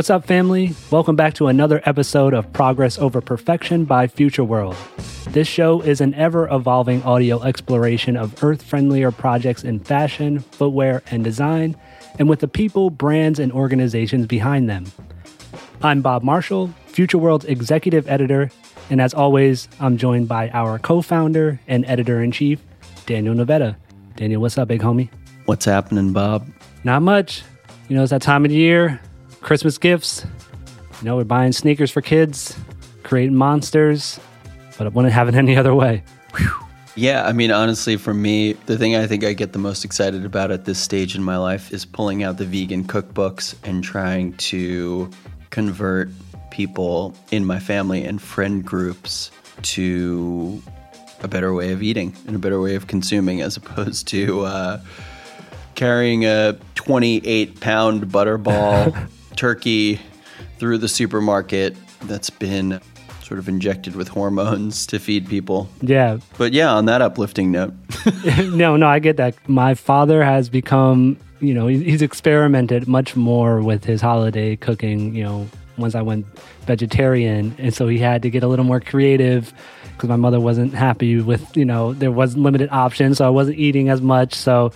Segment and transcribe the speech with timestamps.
[0.00, 0.74] What's up, family?
[0.90, 4.74] Welcome back to another episode of Progress Over Perfection by Future World.
[5.28, 11.02] This show is an ever evolving audio exploration of earth friendlier projects in fashion, footwear,
[11.10, 11.76] and design,
[12.18, 14.90] and with the people, brands, and organizations behind them.
[15.82, 18.50] I'm Bob Marshall, Future World's executive editor,
[18.88, 22.58] and as always, I'm joined by our co founder and editor in chief,
[23.04, 23.76] Daniel Navetta.
[24.16, 25.10] Daniel, what's up, big homie?
[25.44, 26.48] What's happening, Bob?
[26.84, 27.42] Not much.
[27.90, 28.98] You know, it's that time of the year,
[29.40, 30.24] Christmas gifts.
[31.00, 32.56] You know, we're buying sneakers for kids,
[33.02, 34.20] creating monsters,
[34.76, 36.02] but I wouldn't have it any other way.
[36.36, 36.50] Whew.
[36.96, 40.24] Yeah, I mean, honestly, for me, the thing I think I get the most excited
[40.24, 44.34] about at this stage in my life is pulling out the vegan cookbooks and trying
[44.34, 45.08] to
[45.50, 46.10] convert
[46.50, 49.30] people in my family and friend groups
[49.62, 50.62] to
[51.22, 54.80] a better way of eating and a better way of consuming as opposed to uh,
[55.76, 60.00] carrying a 28 pound butterball turkey
[60.58, 62.80] through the supermarket that's been
[63.22, 65.68] sort of injected with hormones to feed people.
[65.80, 66.18] Yeah.
[66.36, 67.72] But yeah, on that uplifting note.
[68.52, 69.36] no, no, I get that.
[69.48, 75.22] My father has become, you know, he's experimented much more with his holiday cooking, you
[75.22, 76.26] know, once I went
[76.66, 77.54] vegetarian.
[77.58, 79.52] And so he had to get a little more creative
[79.92, 83.18] because my mother wasn't happy with, you know, there was limited options.
[83.18, 84.34] So I wasn't eating as much.
[84.34, 84.72] So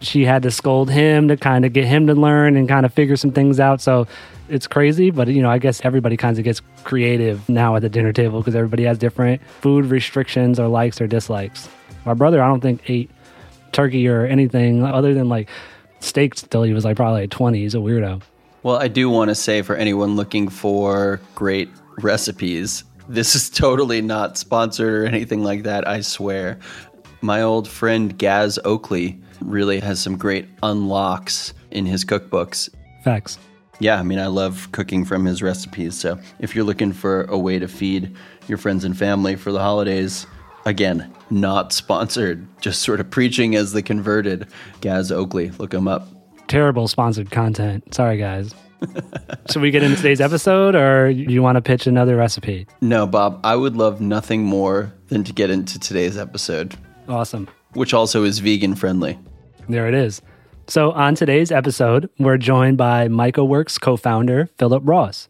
[0.00, 2.92] she had to scold him to kind of get him to learn and kind of
[2.92, 3.80] figure some things out.
[3.80, 4.06] So
[4.48, 7.88] it's crazy, but you know, I guess everybody kind of gets creative now at the
[7.88, 11.68] dinner table because everybody has different food restrictions or likes or dislikes.
[12.04, 13.10] My brother, I don't think ate
[13.72, 15.48] turkey or anything other than like
[16.00, 17.58] steaks till he was like probably like 20.
[17.58, 18.22] He's a weirdo.
[18.62, 21.68] Well, I do want to say for anyone looking for great
[22.00, 26.58] recipes, this is totally not sponsored or anything like that, I swear.
[27.20, 32.68] My old friend Gaz Oakley really has some great unlocks in his cookbooks.
[33.04, 33.38] Facts.
[33.78, 35.98] Yeah, I mean, I love cooking from his recipes.
[35.98, 38.14] So if you're looking for a way to feed
[38.48, 40.26] your friends and family for the holidays,
[40.64, 44.46] again, not sponsored, just sort of preaching as the converted
[44.80, 45.50] Gaz Oakley.
[45.58, 46.08] Look him up.
[46.48, 47.94] Terrible sponsored content.
[47.94, 48.54] Sorry, guys.
[49.50, 52.66] Should we get into today's episode or do you want to pitch another recipe?
[52.80, 56.76] No, Bob, I would love nothing more than to get into today's episode.
[57.08, 57.48] Awesome.
[57.72, 59.18] Which also is vegan friendly.
[59.68, 60.22] There it is.
[60.68, 65.28] So, on today's episode, we're joined by MycoWorks co founder Philip Ross.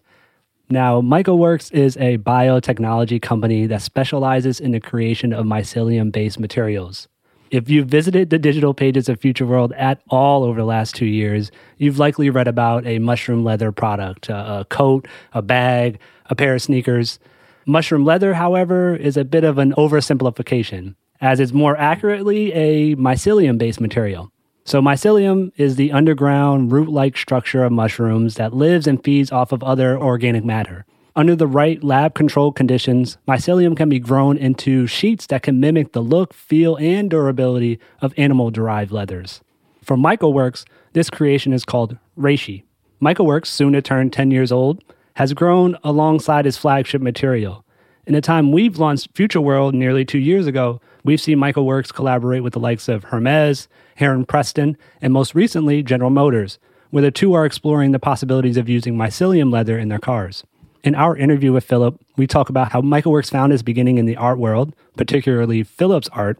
[0.71, 7.07] Now, MycoWorks is a biotechnology company that specializes in the creation of mycelium based materials.
[7.51, 11.07] If you've visited the digital pages of Future World at all over the last two
[11.07, 16.35] years, you've likely read about a mushroom leather product, a, a coat, a bag, a
[16.35, 17.21] pair of sneakers.
[17.65, 23.59] Mushroom leather, however, is a bit of an oversimplification, as it's more accurately a mycelium
[23.59, 24.31] based material.
[24.65, 29.53] So, mycelium is the underground root like structure of mushrooms that lives and feeds off
[29.53, 30.84] of other organic matter.
[31.15, 35.93] Under the right lab controlled conditions, mycelium can be grown into sheets that can mimic
[35.93, 39.41] the look, feel, and durability of animal derived leathers.
[39.83, 42.65] For MycoWorks, this creation is called Reishi.
[43.00, 44.83] MycoWorks, soon to turn 10 years old,
[45.15, 47.65] has grown alongside its flagship material.
[48.06, 52.43] In the time we've launched Future World nearly two years ago, we've seen MycoWorks collaborate
[52.43, 56.59] with the likes of Hermes, Heron Preston, and most recently, General Motors,
[56.91, 60.45] where the two are exploring the possibilities of using mycelium leather in their cars.
[60.83, 64.16] In our interview with Philip, we talk about how MycoWorks found its beginning in the
[64.16, 66.39] art world, particularly Philip's art,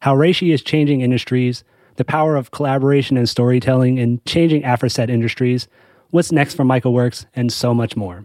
[0.00, 1.64] how Reishi is changing industries,
[1.96, 5.68] the power of collaboration and storytelling in changing aforesaid industries,
[6.10, 8.24] what's next for MycoWorks, and so much more.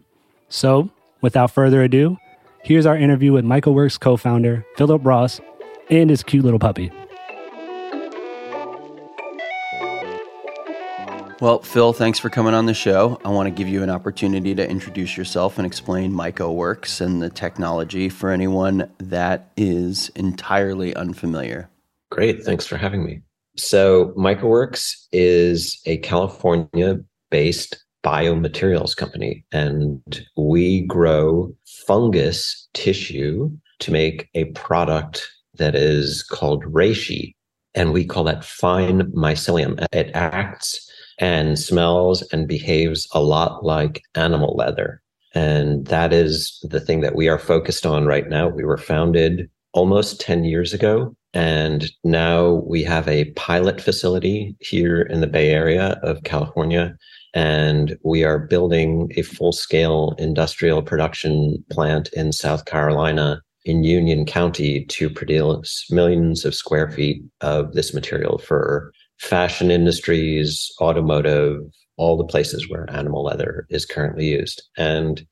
[0.50, 0.90] So,
[1.22, 2.18] without further ado,
[2.64, 5.40] here's our interview with MycoWorks co founder Philip Ross
[5.92, 6.92] and his cute little puppy.
[11.42, 13.20] Well, Phil, thanks for coming on the show.
[13.26, 17.32] I want to give you an opportunity to introduce yourself and explain MycoWorks and the
[17.32, 21.68] technology for anyone that is entirely unfamiliar.
[22.12, 22.44] Great.
[22.44, 23.22] Thanks for having me.
[23.58, 27.00] So, MycoWorks is a California
[27.32, 31.56] based biomaterials company, and we grow
[31.88, 33.50] fungus tissue
[33.80, 35.28] to make a product
[35.62, 37.34] that is called reishi.
[37.74, 39.86] And we call that fine mycelium.
[39.94, 45.02] It acts and smells and behaves a lot like animal leather.
[45.34, 48.50] And that is the thing that we are focused on right now.
[48.50, 51.16] We were founded almost 10 years ago.
[51.34, 56.98] And now we have a pilot facility here in the Bay Area of California.
[57.34, 64.26] And we are building a full scale industrial production plant in South Carolina in Union
[64.26, 71.62] County to produce millions of square feet of this material for fashion industries, automotive,
[71.98, 74.64] all the places where animal leather is currently used.
[74.78, 75.26] And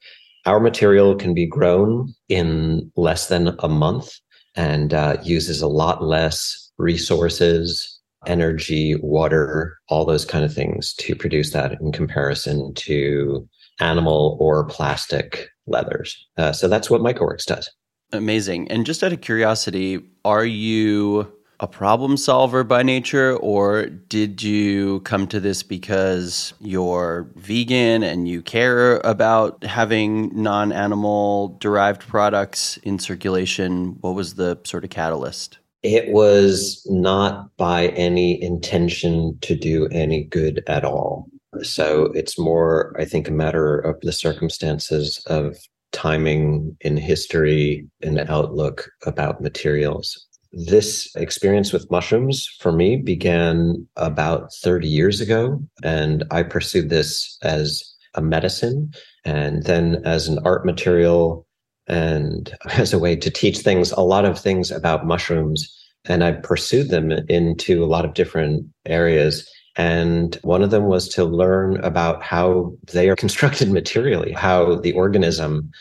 [0.45, 4.13] our material can be grown in less than a month
[4.55, 11.15] and uh, uses a lot less resources, energy, water, all those kind of things to
[11.15, 13.47] produce that in comparison to
[13.79, 16.27] animal or plastic leathers.
[16.37, 17.69] Uh, so that's what MycoWorks does.
[18.11, 18.71] Amazing.
[18.71, 25.01] And just out of curiosity, are you a problem solver by nature, or did you
[25.01, 32.77] come to this because you're vegan and you care about having non animal derived products
[32.77, 33.97] in circulation?
[34.01, 35.59] What was the sort of catalyst?
[35.83, 41.27] It was not by any intention to do any good at all.
[41.61, 45.57] So it's more, I think, a matter of the circumstances of
[45.91, 50.27] timing in history and outlook about materials.
[50.51, 57.37] This experience with mushrooms for me began about 30 years ago, and I pursued this
[57.43, 57.83] as
[58.15, 58.91] a medicine
[59.25, 61.45] and then as an art material
[61.87, 65.75] and as a way to teach things, a lot of things about mushrooms.
[66.05, 69.47] And I pursued them into a lot of different areas.
[69.79, 74.91] And one of them was to learn about how they are constructed materially, how the
[74.91, 75.71] organism,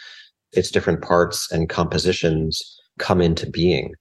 [0.52, 3.94] its different parts and compositions come into being.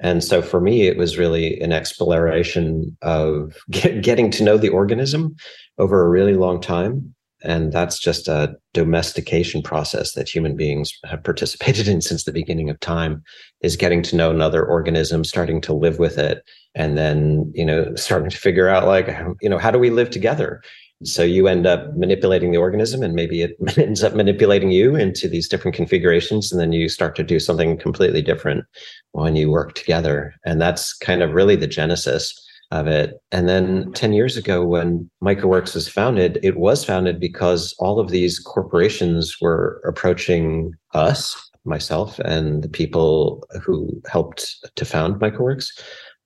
[0.00, 4.70] And so for me, it was really an exploration of get, getting to know the
[4.70, 5.36] organism
[5.76, 7.14] over a really long time.
[7.42, 12.70] And that's just a domestication process that human beings have participated in since the beginning
[12.70, 13.22] of time
[13.60, 16.42] is getting to know another organism, starting to live with it,
[16.74, 19.08] and then, you know, starting to figure out like,
[19.40, 20.62] you know, how do we live together?
[21.02, 25.28] So you end up manipulating the organism and maybe it ends up manipulating you into
[25.28, 26.50] these different configurations.
[26.50, 28.64] And then you start to do something completely different
[29.12, 30.34] when you work together.
[30.44, 32.40] And that's kind of really the genesis
[32.70, 33.20] of it.
[33.30, 38.10] And then 10 years ago, when MycoWorks was founded, it was founded because all of
[38.10, 45.68] these corporations were approaching us, myself, and the people who helped to found MycoWorks.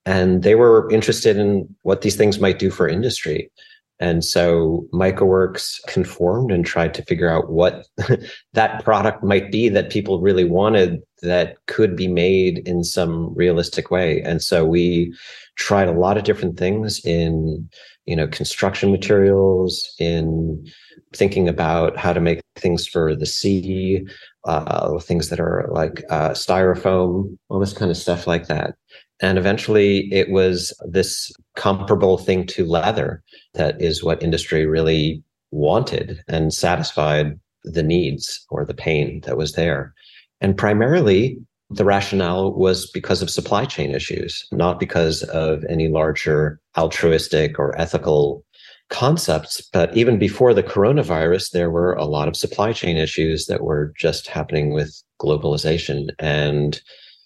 [0.09, 3.51] And they were interested in what these things might do for industry.
[3.99, 7.85] And so MycoWorks conformed and tried to figure out what
[8.53, 13.91] that product might be that people really wanted that could be made in some realistic
[13.91, 14.23] way.
[14.23, 15.13] And so we
[15.57, 17.69] tried a lot of different things in,
[18.07, 20.65] you know, construction materials, in
[21.13, 24.07] thinking about how to make things for the sea,
[24.45, 28.73] uh, things that are like uh, styrofoam, all this kind of stuff like that.
[29.21, 33.21] And eventually it was this comparable thing to leather
[33.53, 39.53] that is what industry really wanted and satisfied the needs or the pain that was
[39.53, 39.93] there.
[40.41, 41.37] And primarily
[41.69, 47.79] the rationale was because of supply chain issues, not because of any larger altruistic or
[47.79, 48.43] ethical
[48.89, 49.61] concepts.
[49.71, 53.93] But even before the coronavirus, there were a lot of supply chain issues that were
[53.97, 56.09] just happening with globalization.
[56.17, 56.81] And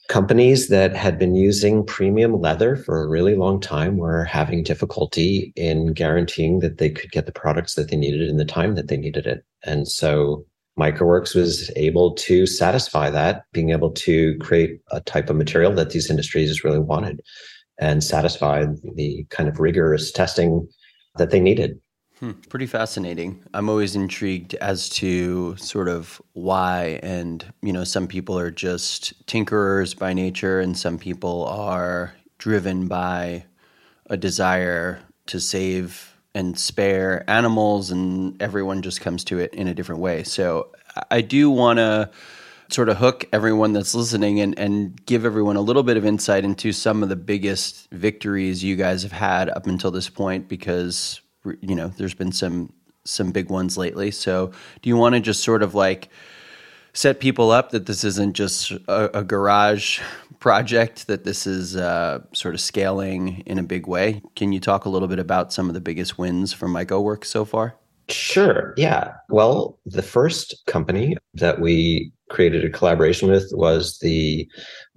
[0.09, 5.53] companies that had been using premium leather for a really long time were having difficulty
[5.55, 8.89] in guaranteeing that they could get the products that they needed in the time that
[8.89, 9.45] they needed it.
[9.63, 10.45] And so
[10.77, 15.91] MycoWorks was able to satisfy that, being able to create a type of material that
[15.91, 17.21] these industries really wanted
[17.79, 20.67] and satisfy the kind of rigorous testing
[21.17, 21.79] that they needed.
[22.23, 23.43] Hmm, pretty fascinating.
[23.53, 27.01] I'm always intrigued as to sort of why.
[27.03, 32.87] And, you know, some people are just tinkerers by nature, and some people are driven
[32.87, 33.43] by
[34.09, 39.73] a desire to save and spare animals, and everyone just comes to it in a
[39.73, 40.23] different way.
[40.23, 40.69] So
[41.11, 42.09] I do want to
[42.69, 46.45] sort of hook everyone that's listening and, and give everyone a little bit of insight
[46.45, 51.19] into some of the biggest victories you guys have had up until this point because
[51.61, 52.73] you know, there's been some
[53.05, 54.11] some big ones lately.
[54.11, 56.09] So, do you want to just sort of like
[56.93, 59.99] set people up that this isn't just a, a garage
[60.39, 64.21] project, that this is uh, sort of scaling in a big way?
[64.35, 67.45] Can you talk a little bit about some of the biggest wins from MycoWorks so
[67.45, 67.75] far?
[68.09, 68.73] Sure.
[68.77, 69.13] Yeah.
[69.29, 74.47] Well, the first company that we created a collaboration with was the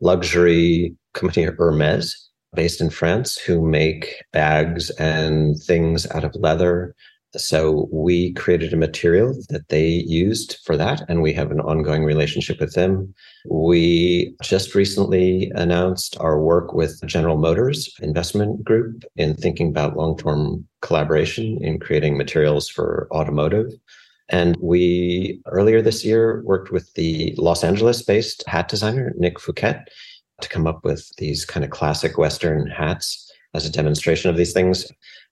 [0.00, 2.25] luxury company Hermes
[2.56, 6.96] based in France who make bags and things out of leather.
[7.36, 12.02] So we created a material that they used for that, and we have an ongoing
[12.02, 13.14] relationship with them.
[13.50, 20.16] We just recently announced our work with General Motors Investment Group in thinking about long
[20.16, 23.70] term collaboration in creating materials for automotive.
[24.28, 29.84] And we earlier this year worked with the Los Angeles based hat designer, Nick Fouquet,
[30.40, 34.52] to come up with these kind of classic Western hats as a demonstration of these
[34.52, 34.90] things.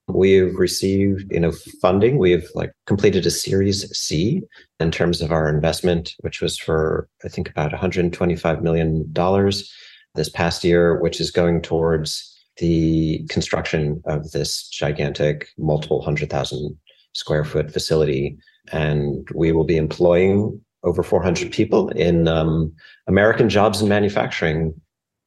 [0.08, 2.18] we've received, you know, funding.
[2.18, 4.42] We've like completed a Series C
[4.78, 9.72] in terms of our investment, which was for I think about 125 million dollars
[10.14, 16.76] this past year, which is going towards the construction of this gigantic, multiple hundred thousand
[17.14, 18.36] square foot facility.
[18.72, 22.72] And we will be employing over 400 people in um,
[23.06, 24.78] American jobs and manufacturing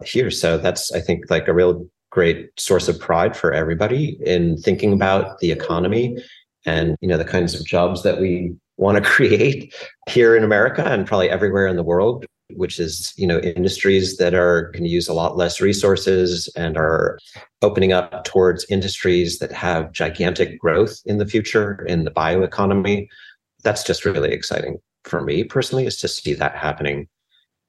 [0.06, 0.32] here.
[0.32, 4.94] So that's, I think, like a real great source of pride for everybody in thinking
[4.94, 6.18] about the economy
[6.66, 9.74] and you know the kinds of jobs that we want to create
[10.10, 14.34] here in America and probably everywhere in the world which is you know industries that
[14.34, 17.20] are going to use a lot less resources and are
[17.62, 23.08] opening up towards industries that have gigantic growth in the future in the bioeconomy
[23.64, 27.08] that's just really exciting for me personally is to see that happening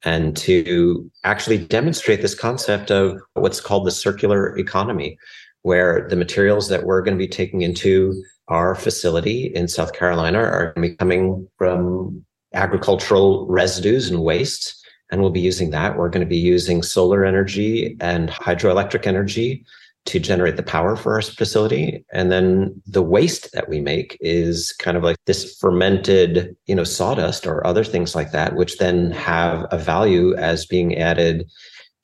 [0.05, 5.19] and to actually demonstrate this concept of what's called the circular economy
[5.63, 10.39] where the materials that we're going to be taking into our facility in South Carolina
[10.39, 12.25] are going to be coming from
[12.55, 14.75] agricultural residues and waste.
[15.11, 15.97] And we'll be using that.
[15.97, 19.65] We're going to be using solar energy and hydroelectric energy
[20.07, 22.05] to generate the power for our facility.
[22.13, 26.85] And then the waste that we make is kind of like this fermented, you know,
[26.85, 31.47] sawdust or other things like that, which then have a value as being added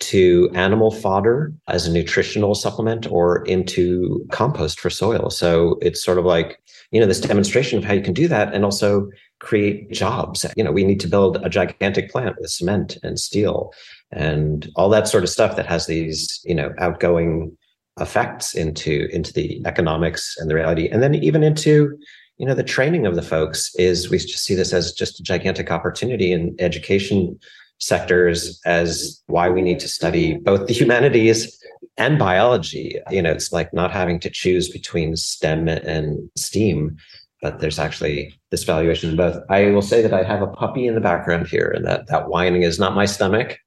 [0.00, 5.30] to animal fodder as a nutritional supplement or into compost for soil.
[5.30, 6.60] So it's sort of like,
[6.90, 9.08] you know, this demonstration of how you can do that and also
[9.40, 10.44] create jobs.
[10.56, 13.72] You know, we need to build a gigantic plant with cement and steel
[14.10, 17.56] and all that sort of stuff that has these, you know, outgoing
[18.00, 20.88] effects into into the economics and the reality.
[20.88, 21.96] And then even into
[22.38, 25.22] you know the training of the folks is we just see this as just a
[25.22, 27.38] gigantic opportunity in education
[27.78, 31.60] sectors as why we need to study both the humanities
[31.96, 32.98] and biology.
[33.10, 36.96] You know, it's like not having to choose between STEM and STEAM,
[37.42, 39.42] but there's actually this valuation in both.
[39.50, 42.28] I will say that I have a puppy in the background here, and that that
[42.28, 43.58] whining is not my stomach.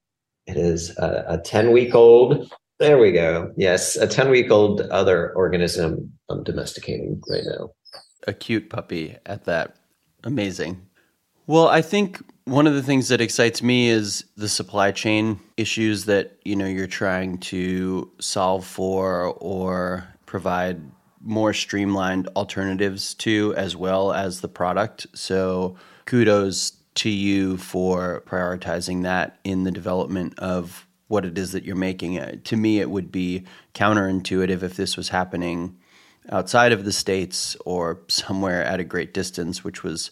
[0.45, 2.51] It is a, a 10 week old.
[2.79, 3.53] There we go.
[3.57, 7.71] Yes, a 10 week old other organism I'm domesticating right now.
[8.27, 9.75] A cute puppy at that.
[10.23, 10.85] Amazing.
[11.47, 16.05] Well, I think one of the things that excites me is the supply chain issues
[16.05, 20.81] that you know you're trying to solve for or provide
[21.21, 25.07] more streamlined alternatives to as well as the product.
[25.13, 31.63] So kudos to you for prioritizing that in the development of what it is that
[31.63, 32.19] you're making.
[32.19, 35.77] Uh, to me, it would be counterintuitive if this was happening
[36.29, 40.11] outside of the states or somewhere at a great distance, which was,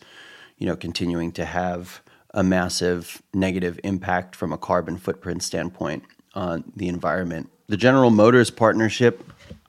[0.58, 2.02] you know, continuing to have
[2.34, 7.50] a massive negative impact from a carbon footprint standpoint on the environment.
[7.68, 9.24] The General Motors partnership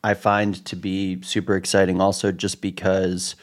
[0.06, 3.34] I find to be super exciting also just because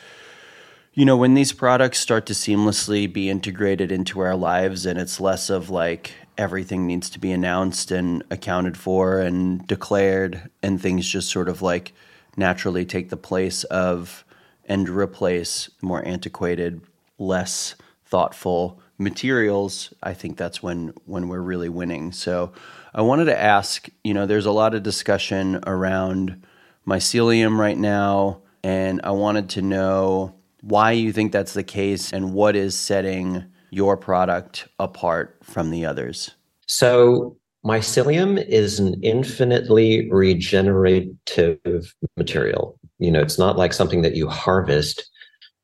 [0.93, 5.19] you know when these products start to seamlessly be integrated into our lives and it's
[5.19, 11.07] less of like everything needs to be announced and accounted for and declared and things
[11.07, 11.93] just sort of like
[12.35, 14.25] naturally take the place of
[14.65, 16.81] and replace more antiquated
[17.19, 17.75] less
[18.05, 22.11] thoughtful materials, I think that's when when we're really winning.
[22.11, 22.53] So
[22.93, 26.43] I wanted to ask, you know, there's a lot of discussion around
[26.87, 32.33] mycelium right now, and I wanted to know why you think that's the case and
[32.33, 36.31] what is setting your product apart from the others.
[36.67, 42.79] So mycelium is an infinitely regenerative material.
[42.99, 45.09] You know, it's not like something that you harvest,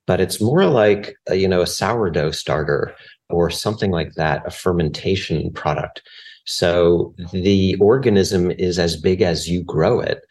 [0.07, 2.95] but it's more like a, you know a sourdough starter
[3.29, 6.01] or something like that, a fermentation product.
[6.45, 10.21] So the organism is as big as you grow it.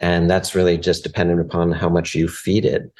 [0.00, 2.92] And that's really just dependent upon how much you feed it.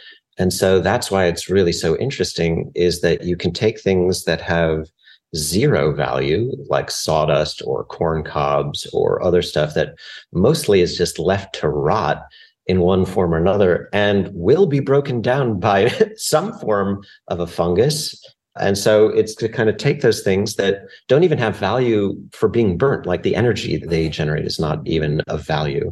[0.42, 4.40] And so that's why it's really so interesting is that you can take things that
[4.40, 4.88] have
[5.36, 9.94] zero value, like sawdust or corn cobs or other stuff that
[10.32, 12.24] mostly is just left to rot
[12.66, 17.46] in one form or another and will be broken down by some form of a
[17.46, 18.20] fungus
[18.60, 22.50] and so it's to kind of take those things that don't even have value for
[22.50, 25.90] being burnt, like the energy that they generate is not even of value.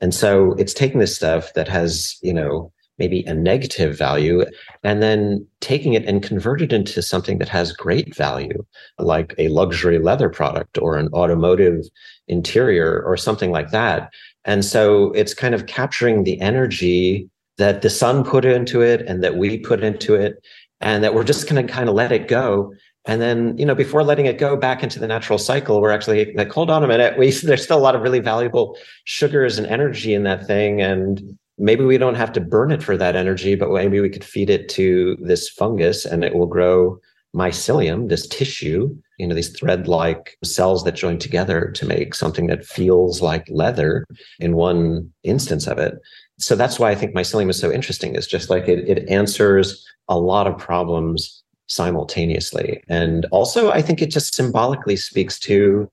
[0.00, 4.44] And so it's taking this stuff that has, you know, maybe a negative value
[4.84, 8.64] and then taking it and convert it into something that has great value,
[8.98, 11.86] like a luxury leather product or an automotive
[12.28, 14.12] interior or something like that.
[14.44, 17.28] And so it's kind of capturing the energy
[17.58, 20.42] that the sun put into it and that we put into it
[20.80, 22.72] and that we're just going to kind of let it go.
[23.06, 26.32] And then, you know, before letting it go back into the natural cycle, we're actually
[26.34, 27.18] like, hold on a minute.
[27.18, 30.80] We, there's still a lot of really valuable sugars and energy in that thing.
[30.80, 34.24] And maybe we don't have to burn it for that energy, but maybe we could
[34.24, 36.98] feed it to this fungus and it will grow
[37.36, 42.46] mycelium, this tissue, you know, these thread like cells that join together to make something
[42.48, 44.04] that feels like leather
[44.40, 45.94] in one instance of it.
[46.38, 49.86] So that's why I think mycelium is so interesting, It's just like it, it answers
[50.08, 52.82] a lot of problems simultaneously.
[52.88, 55.88] And also, I think it just symbolically speaks to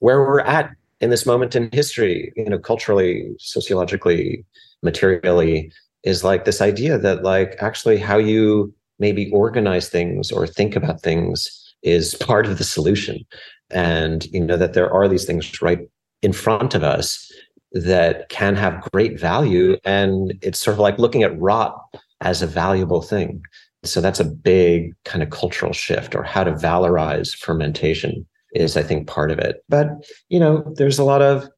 [0.00, 4.44] where we're at in this moment in history, you know, culturally, sociologically,
[4.82, 5.72] materially,
[6.04, 11.00] is like this idea that, like, actually, how you maybe organize things or think about
[11.00, 13.24] things is part of the solution.
[13.70, 15.80] And, you know, that there are these things right
[16.22, 17.30] in front of us
[17.72, 19.76] that can have great value.
[19.84, 21.76] And it's sort of like looking at rot
[22.20, 23.42] as a valuable thing.
[23.82, 28.82] So that's a big kind of cultural shift or how to valorize fermentation is, I
[28.82, 29.64] think, part of it.
[29.68, 29.88] But,
[30.28, 31.48] you know, there's a lot of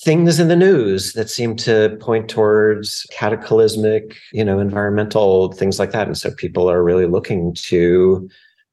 [0.00, 5.90] things in the news that seem to point towards cataclysmic, you know, environmental things like
[5.90, 6.06] that.
[6.06, 8.28] And so people are really looking to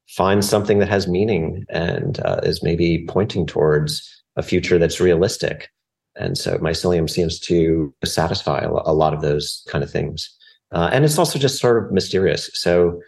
[0.08, 5.68] find something that has meaning and uh, is maybe pointing towards a future that's realistic.
[6.14, 10.32] And so mycelium seems to satisfy a lot of those kind of things.
[10.72, 12.50] Uh, and it's also just sort of mysterious.
[12.54, 13.00] So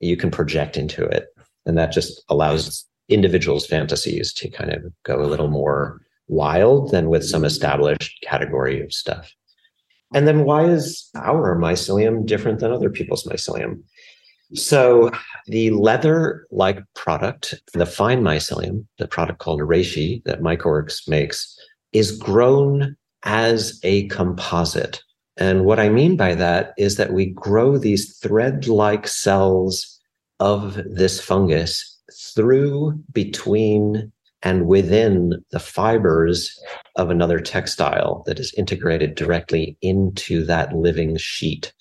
[0.00, 1.26] you can project into it.
[1.64, 7.08] And that just allows individuals' fantasies to kind of go a little more wild than
[7.08, 9.32] with some established category of stuff.
[10.14, 13.82] And then why is our mycelium different than other people's mycelium?
[14.54, 15.10] So
[15.46, 21.58] the leather-like product, the fine mycelium, the product called reishi that MycoWorks makes,
[21.94, 25.02] is grown as a composite.
[25.38, 29.98] And what I mean by that is that we grow these thread like cells
[30.40, 31.98] of this fungus
[32.34, 34.11] through, between,
[34.42, 36.58] and within the fibers
[36.96, 41.72] of another textile that is integrated directly into that living sheet.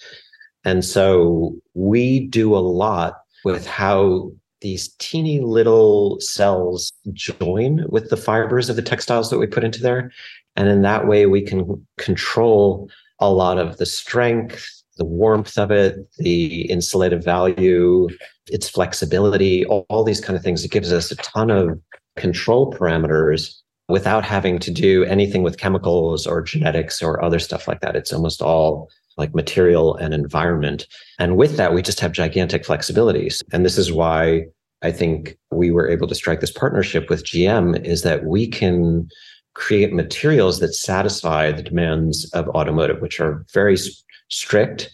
[0.63, 8.17] And so we do a lot with how these teeny little cells join with the
[8.17, 10.12] fibers of the textiles that we put into there.
[10.56, 15.71] And in that way, we can control a lot of the strength, the warmth of
[15.71, 18.08] it, the insulative value,
[18.47, 20.63] its flexibility, all, all these kind of things.
[20.63, 21.80] It gives us a ton of
[22.15, 23.56] control parameters
[23.89, 27.95] without having to do anything with chemicals or genetics or other stuff like that.
[27.95, 30.88] It's almost all like material and environment.
[31.19, 33.43] And with that, we just have gigantic flexibilities.
[33.52, 34.45] And this is why
[34.82, 39.10] I think we were able to strike this partnership with GM is that we can
[39.54, 43.78] create materials that satisfy the demands of automotive, which are very
[44.30, 44.89] strict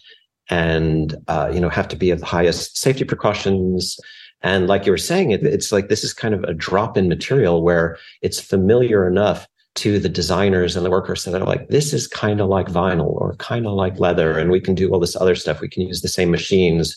[0.49, 3.99] and uh, you know have to be of the highest safety precautions.
[4.41, 7.63] And like you were saying, it, it's like this is kind of a drop-in material
[7.63, 12.07] where it's familiar enough to the designers and the workers so they're like this is
[12.07, 15.15] kind of like vinyl or kind of like leather and we can do all this
[15.15, 15.61] other stuff.
[15.61, 16.95] We can use the same machines.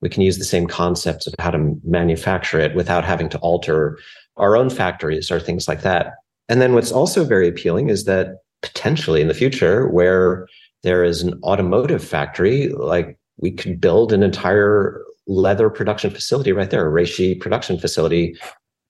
[0.00, 3.98] We can use the same concepts of how to manufacture it without having to alter
[4.36, 6.14] our own factories or things like that.
[6.48, 10.46] And then what's also very appealing is that potentially in the future, where
[10.82, 16.70] there is an automotive factory, like we could build an entire leather production facility right
[16.70, 18.36] there, a reishi production facility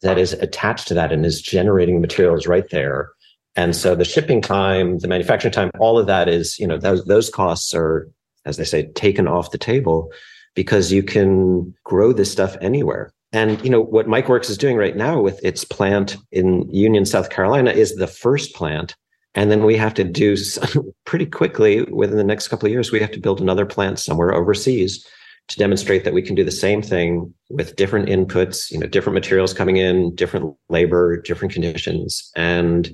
[0.03, 3.11] that is attached to that and is generating materials right there.
[3.57, 7.05] And so the shipping time, the manufacturing time, all of that is, you know, those,
[7.05, 8.09] those costs are,
[8.47, 10.11] as they say, taken off the table
[10.55, 13.13] because you can grow this stuff anywhere.
[13.33, 17.31] And you know what MycoWorks is doing right now with its plant in Union, South
[17.31, 18.97] Carolina, is the first plant,
[19.37, 20.37] and then we have to do
[21.07, 22.91] pretty quickly within the next couple of years.
[22.91, 25.07] We have to build another plant somewhere overseas
[25.51, 29.15] to demonstrate that we can do the same thing with different inputs, you know, different
[29.15, 32.91] materials coming in, different labor, different conditions, and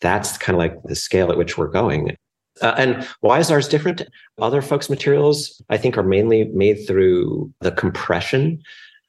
[0.00, 2.16] that's kind of like the scale at which we're going.
[2.60, 4.02] Uh, and why is ours different?
[4.38, 8.62] Other folks' materials, I think, are mainly made through the compression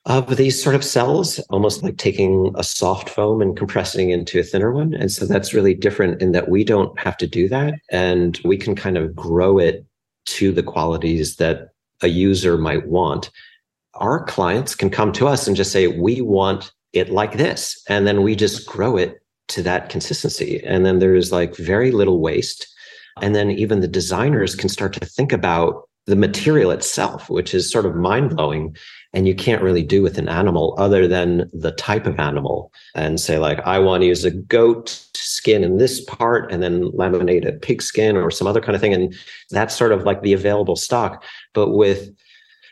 [0.06, 4.43] of these sort of cells, almost like taking a soft foam and compressing into a
[4.43, 4.93] thinner one.
[4.93, 7.74] And so that's really different in that we don't have to do that.
[7.89, 9.86] And we can kind of grow it
[10.28, 11.69] to the qualities that
[12.01, 13.29] a user might want.
[13.95, 17.81] Our clients can come to us and just say, we want it like this.
[17.88, 20.62] And then we just grow it to that consistency.
[20.65, 22.67] And then there's like very little waste.
[23.21, 27.71] And then even the designers can start to think about the material itself, which is
[27.71, 28.75] sort of mind blowing.
[29.15, 33.19] And you can't really do with an animal other than the type of animal and
[33.19, 37.47] say, like, I want to use a goat skin in this part and then laminate
[37.47, 38.93] a pig skin or some other kind of thing.
[38.93, 39.15] And
[39.51, 41.23] that's sort of like the available stock.
[41.54, 42.13] But with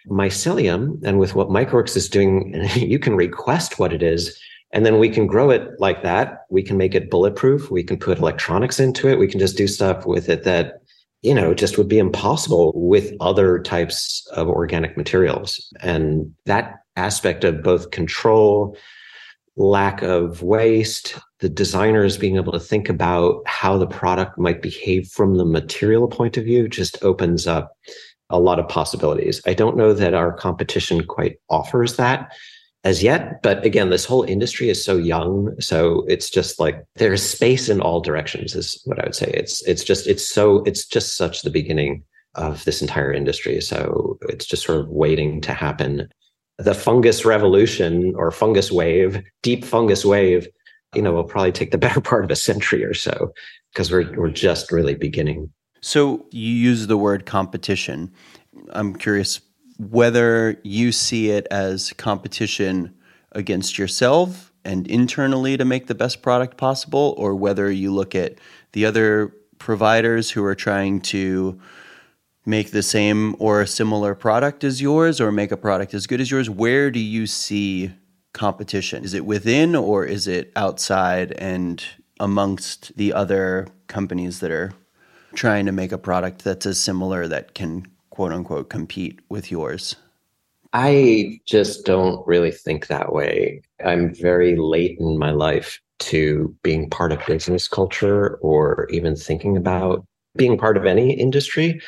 [0.07, 4.37] mycelium and with what MycoWorks is doing, you can request what it is.
[4.73, 6.45] And then we can grow it like that.
[6.49, 7.71] We can make it bulletproof.
[7.71, 9.19] We can put electronics into it.
[9.19, 10.82] We can just do stuff with it that
[11.23, 15.73] you know, just would be impossible with other types of organic materials.
[15.79, 18.77] And that aspect of both control,
[19.55, 25.07] lack of waste, the designers being able to think about how the product might behave
[25.07, 27.71] from the material point of view just opens up
[28.29, 29.41] a lot of possibilities.
[29.45, 32.33] I don't know that our competition quite offers that
[32.83, 33.41] as yet.
[33.41, 35.55] But again, this whole industry is so young.
[35.59, 39.31] So it's just like there's space in all directions is what I would say.
[39.33, 42.03] It's it's just it's so it's just such the beginning
[42.35, 43.61] of this entire industry.
[43.61, 46.09] So it's just sort of waiting to happen.
[46.57, 50.47] The fungus revolution or fungus wave, deep fungus wave,
[50.93, 53.33] you know, will probably take the better part of a century or so
[53.71, 55.51] because we're we're just really beginning.
[55.81, 58.11] So you use the word competition.
[58.69, 59.41] I'm curious
[59.77, 62.93] whether you see it as competition
[63.31, 68.35] against yourself and internally to make the best product possible, or whether you look at
[68.71, 71.59] the other providers who are trying to
[72.45, 76.19] make the same or a similar product as yours or make a product as good
[76.19, 76.49] as yours.
[76.49, 77.91] Where do you see
[78.33, 79.03] competition?
[79.03, 81.83] Is it within or is it outside and
[82.19, 84.73] amongst the other companies that are
[85.33, 89.95] trying to make a product that's as similar that can quote unquote compete with yours?
[90.71, 93.61] I just don't really think that way.
[93.83, 99.57] I'm very late in my life to being part of business culture or even thinking
[99.57, 101.81] about being part of any industry.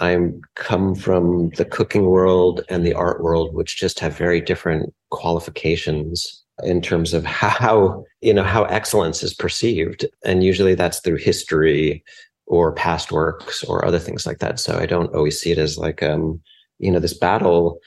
[0.00, 4.92] I'm come from the cooking world and the art world, which just have very different
[5.10, 10.04] qualifications in terms of how, you know, how excellence is perceived.
[10.24, 12.02] And usually that's through history
[12.50, 14.58] or past works or other things like that.
[14.58, 16.40] So I don't always see it as like, um,
[16.80, 17.78] you know, this battle.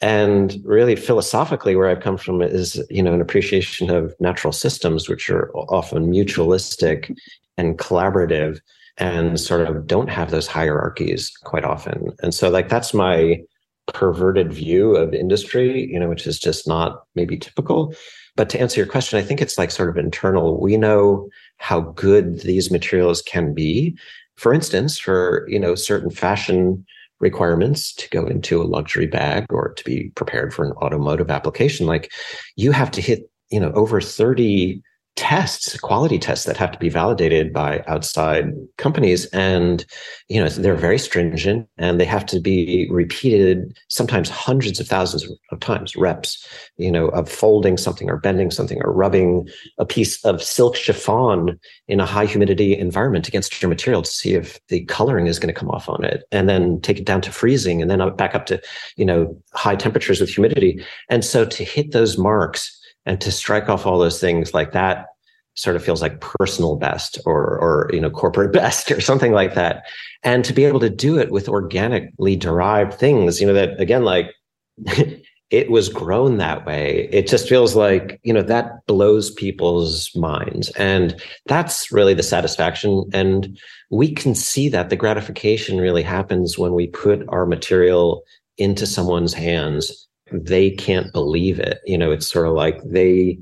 [0.00, 5.06] And really philosophically, where I've come from is, you know, an appreciation of natural systems,
[5.06, 7.14] which are often mutualistic
[7.58, 8.58] and collaborative
[8.96, 12.08] and sort of don't have those hierarchies quite often.
[12.22, 13.42] And so like that's my
[13.92, 17.94] perverted view of industry, you know, which is just not maybe typical.
[18.34, 20.58] But to answer your question, I think it's like sort of internal.
[20.58, 23.96] We know how good these materials can be.
[24.36, 26.84] For instance, for you know certain fashion
[27.18, 31.86] requirements to go into a luxury bag or to be prepared for an automotive application,
[31.86, 32.12] like
[32.56, 34.82] you have to hit you know over 30
[35.16, 39.24] tests, quality tests that have to be validated by outside companies.
[39.26, 39.84] And,
[40.28, 45.26] you know, they're very stringent and they have to be repeated sometimes hundreds of thousands
[45.50, 49.48] of times, reps, you know, of folding something or bending something or rubbing
[49.78, 54.34] a piece of silk chiffon in a high humidity environment against your material to see
[54.34, 57.22] if the coloring is going to come off on it and then take it down
[57.22, 58.60] to freezing and then back up to,
[58.96, 60.84] you know, high temperatures with humidity.
[61.08, 62.75] And so to hit those marks,
[63.06, 65.06] and to strike off all those things like that
[65.54, 69.54] sort of feels like personal best or or you know corporate best or something like
[69.54, 69.84] that.
[70.22, 74.04] And to be able to do it with organically derived things you know that again
[74.04, 74.32] like
[75.50, 77.08] it was grown that way.
[77.12, 80.70] It just feels like you know that blows people's minds.
[80.70, 83.04] And that's really the satisfaction.
[83.12, 83.58] And
[83.90, 84.90] we can see that.
[84.90, 88.22] The gratification really happens when we put our material
[88.58, 91.80] into someone's hands they can't believe it.
[91.84, 93.38] You know, it's sort of like they,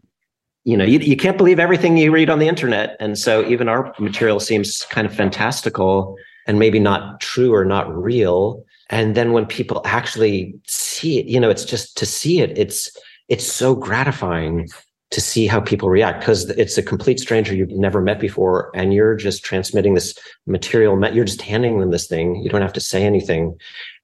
[0.65, 2.97] you know, you, you can't believe everything you read on the internet.
[3.01, 6.17] And so even our material seems kind of fantastical
[6.47, 8.63] and maybe not true or not real.
[8.91, 12.91] And then when people actually see it, you know, it's just to see it, it's
[13.29, 14.69] it's so gratifying
[15.15, 18.93] to see how people react because it's a complete stranger you've never met before and
[18.93, 22.81] you're just transmitting this material you're just handing them this thing you don't have to
[22.81, 23.57] say anything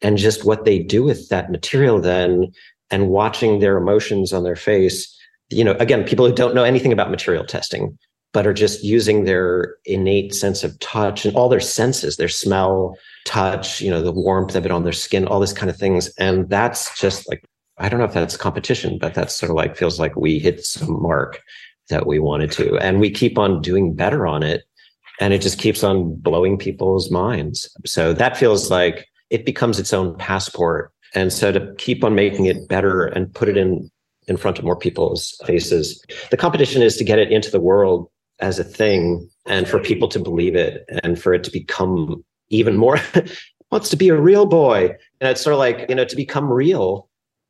[0.03, 2.53] and just what they do with that material then
[2.91, 5.17] and watching their emotions on their face
[5.49, 7.97] you know again people who don't know anything about material testing
[8.33, 12.97] but are just using their innate sense of touch and all their senses their smell
[13.25, 16.09] touch you know the warmth of it on their skin all this kind of things
[16.19, 17.45] and that's just like
[17.79, 20.65] i don't know if that's competition but that's sort of like feels like we hit
[20.65, 21.41] some mark
[21.89, 24.63] that we wanted to and we keep on doing better on it
[25.19, 29.95] and it just keeps on blowing people's minds so that feels like it becomes its
[29.95, 30.93] own passport.
[31.15, 33.91] And so to keep on making it better and put it in
[34.29, 38.09] in front of more people's faces, the competition is to get it into the world
[38.39, 42.77] as a thing and for people to believe it and for it to become even
[42.77, 42.99] more
[43.71, 44.95] wants to be a real boy.
[45.21, 47.09] And it's sort of like, you know, to become real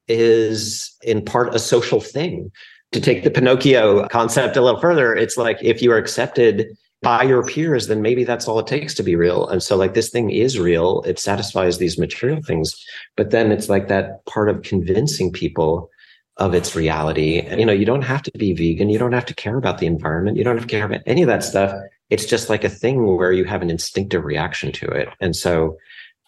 [0.09, 2.51] is in part a social thing.
[2.93, 6.67] To take the Pinocchio concept a little further, it's like if you are accepted
[7.03, 9.49] by your peers, then maybe that's all it takes to be real.
[9.49, 11.03] And so, like, this thing is real.
[11.07, 12.77] It satisfies these material things.
[13.17, 15.91] But then it's like that part of convincing people
[16.37, 17.39] of its reality.
[17.39, 18.89] And, you know, you don't have to be vegan.
[18.89, 20.37] You don't have to care about the environment.
[20.37, 21.75] You don't have to care about any of that stuff.
[22.11, 25.09] it's just like a thing where you have an instinctive reaction to it.
[25.21, 25.77] And so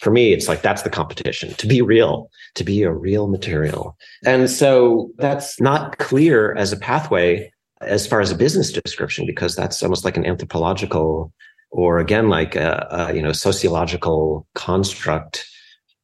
[0.00, 3.96] for me, it's like that's the competition to be real, to be a real material.
[4.24, 7.52] And so that's not clear as a pathway
[7.84, 11.32] as far as a business description, because that's almost like an anthropological
[11.70, 15.46] or again, like a, a you know, sociological construct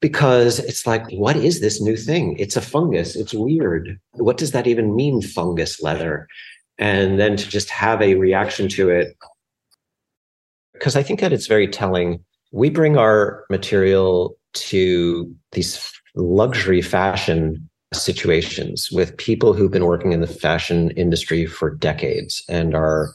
[0.01, 2.37] because it's like, what is this new thing?
[2.38, 3.17] It's a fungus.
[3.17, 3.99] It's weird.
[4.12, 6.29] What does that even mean, fungus leather?
[6.79, 9.17] And then to just have a reaction to it.
[10.73, 12.25] Because I think that it's very telling.
[12.53, 20.20] We bring our material to these luxury fashion situations with people who've been working in
[20.20, 23.14] the fashion industry for decades and are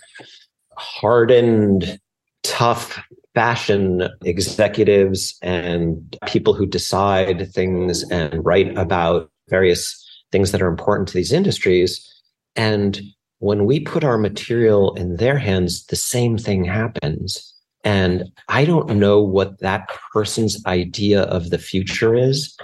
[0.78, 2.00] hardened,
[2.44, 3.00] tough
[3.36, 10.00] fashion executives and people who decide things and write about various
[10.32, 12.10] things that are important to these industries.
[12.56, 13.02] And
[13.40, 17.54] when we put our material in their hands, the same thing happens.
[17.84, 22.56] And I don't know what that person's idea of the future is.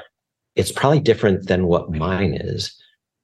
[0.60, 2.80] It's probably different than what mine is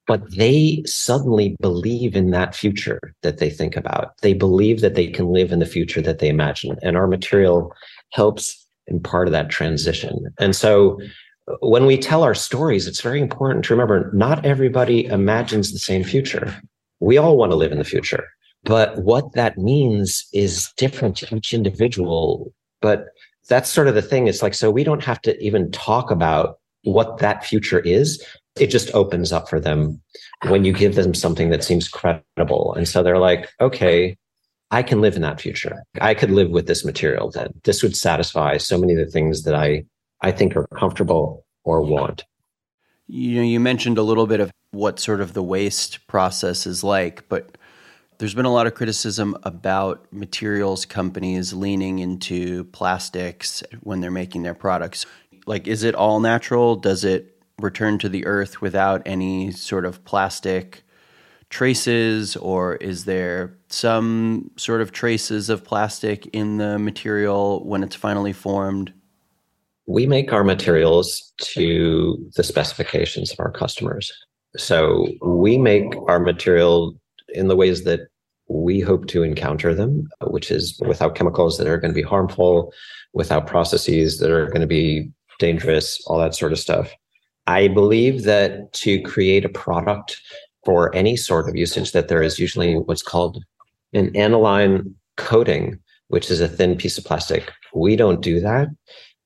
[0.08, 4.18] but they suddenly believe in that future that they think about.
[4.22, 6.78] They believe that they can live in the future that they imagine.
[6.84, 7.74] And our material
[8.12, 10.28] helps in part of that transition.
[10.40, 11.00] And so
[11.60, 16.04] when we tell our stories, it's very important to remember not everybody imagines the same
[16.04, 16.56] future.
[17.00, 18.28] We all want to live in the future,
[18.64, 22.54] but what that means is different to each individual.
[22.82, 23.08] But
[23.50, 24.28] that's sort of the thing.
[24.28, 28.24] It's like, so we don't have to even talk about what that future is
[28.60, 30.02] it just opens up for them
[30.48, 32.74] when you give them something that seems credible.
[32.76, 34.16] And so they're like, okay,
[34.72, 35.84] I can live in that future.
[36.00, 37.54] I could live with this material then.
[37.64, 39.86] This would satisfy so many of the things that I
[40.22, 42.24] I think are comfortable or want.
[43.08, 46.84] You know, you mentioned a little bit of what sort of the waste process is
[46.84, 47.58] like, but
[48.18, 54.44] there's been a lot of criticism about materials companies leaning into plastics when they're making
[54.44, 55.06] their products.
[55.46, 56.76] Like, is it all natural?
[56.76, 60.84] Does it return to the earth without any sort of plastic
[61.50, 67.96] traces, or is there some sort of traces of plastic in the material when it's
[67.96, 68.92] finally formed?
[69.86, 74.12] We make our materials to the specifications of our customers.
[74.58, 76.96] So we make our material
[77.30, 78.02] in the ways that
[78.48, 82.74] we hope to encounter them, which is without chemicals that are going to be harmful,
[83.14, 86.92] without processes that are going to be dangerous, all that sort of stuff.
[87.48, 90.20] I believe that to create a product
[90.64, 93.44] for any sort of usage, that there is usually what's called
[93.94, 97.52] an aniline coating, which is a thin piece of plastic.
[97.74, 98.68] We don't do that,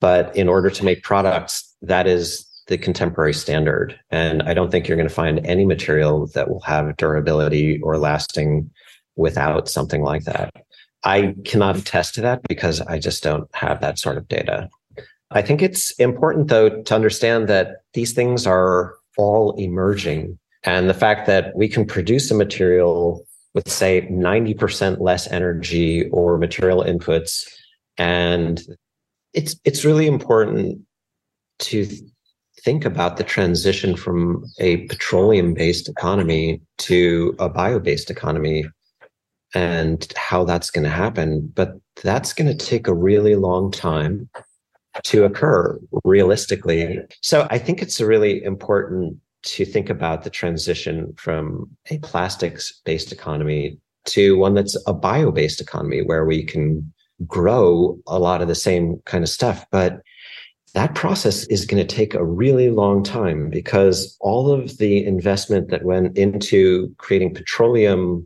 [0.00, 3.98] but in order to make products, that is the contemporary standard.
[4.10, 7.98] And I don't think you're going to find any material that will have durability or
[7.98, 8.70] lasting
[9.16, 10.54] without something like that.
[11.02, 14.68] I cannot attest to that because I just don't have that sort of data.
[15.32, 20.38] I think it's important, though, to understand that these things are all emerging.
[20.64, 26.36] And the fact that we can produce a material with, say, 90% less energy or
[26.36, 27.46] material inputs.
[27.96, 28.60] And
[29.32, 30.80] it's, it's really important
[31.60, 31.86] to
[32.62, 38.64] think about the transition from a petroleum based economy to a bio based economy
[39.54, 41.50] and how that's going to happen.
[41.54, 44.28] But that's going to take a really long time
[45.04, 46.98] to occur realistically.
[47.22, 53.12] So I think it's really important to think about the transition from a plastics based
[53.12, 56.92] economy to one that's a bio based economy where we can
[57.26, 59.64] grow a lot of the same kind of stuff.
[59.70, 60.00] But
[60.74, 65.68] that process is going to take a really long time because all of the investment
[65.70, 68.24] that went into creating petroleum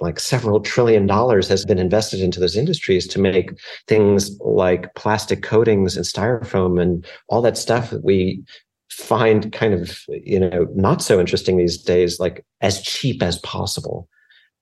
[0.00, 3.52] like several trillion dollars has been invested into those industries to make
[3.86, 8.42] things like plastic coatings and styrofoam and all that stuff that we
[8.90, 14.08] find kind of you know not so interesting these days like as cheap as possible.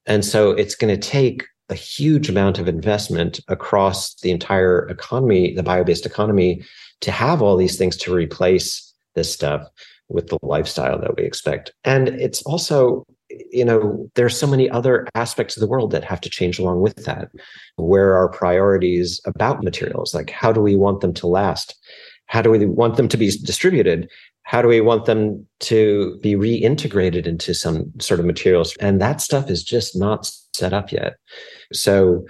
[0.07, 5.55] And so it's going to take a huge amount of investment across the entire economy
[5.55, 6.63] the bio-based economy
[7.01, 9.67] to have all these things to replace this stuff
[10.09, 11.73] with the lifestyle that we expect.
[11.85, 13.07] And it's also
[13.51, 16.81] you know, there's so many other aspects of the world that have to change along
[16.81, 17.31] with that.
[17.77, 20.15] Where are priorities about materials?
[20.15, 21.75] Like, how do we want them to last?
[22.27, 24.09] How do we want them to be distributed?
[24.45, 28.77] How do we want them to be reintegrated into some sort of materials?
[28.81, 31.15] And that stuff is just not set up yet.
[31.73, 32.25] So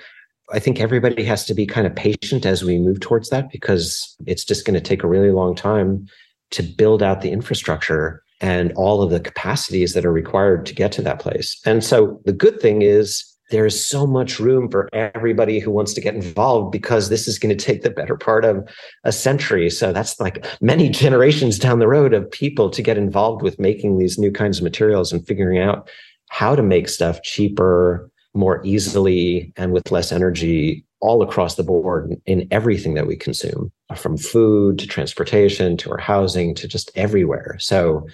[0.52, 4.14] I think everybody has to be kind of patient as we move towards that because
[4.26, 6.06] it's just going to take a really long time
[6.50, 10.92] to build out the infrastructure and all of the capacities that are required to get
[10.92, 11.60] to that place.
[11.64, 16.00] And so the good thing is there's so much room for everybody who wants to
[16.00, 18.66] get involved because this is going to take the better part of
[19.04, 19.70] a century.
[19.70, 23.98] So that's like many generations down the road of people to get involved with making
[23.98, 25.88] these new kinds of materials and figuring out
[26.30, 32.16] how to make stuff cheaper, more easily, and with less energy all across the board
[32.24, 37.56] in everything that we consume, from food to transportation to our housing to just everywhere.
[37.58, 38.06] So,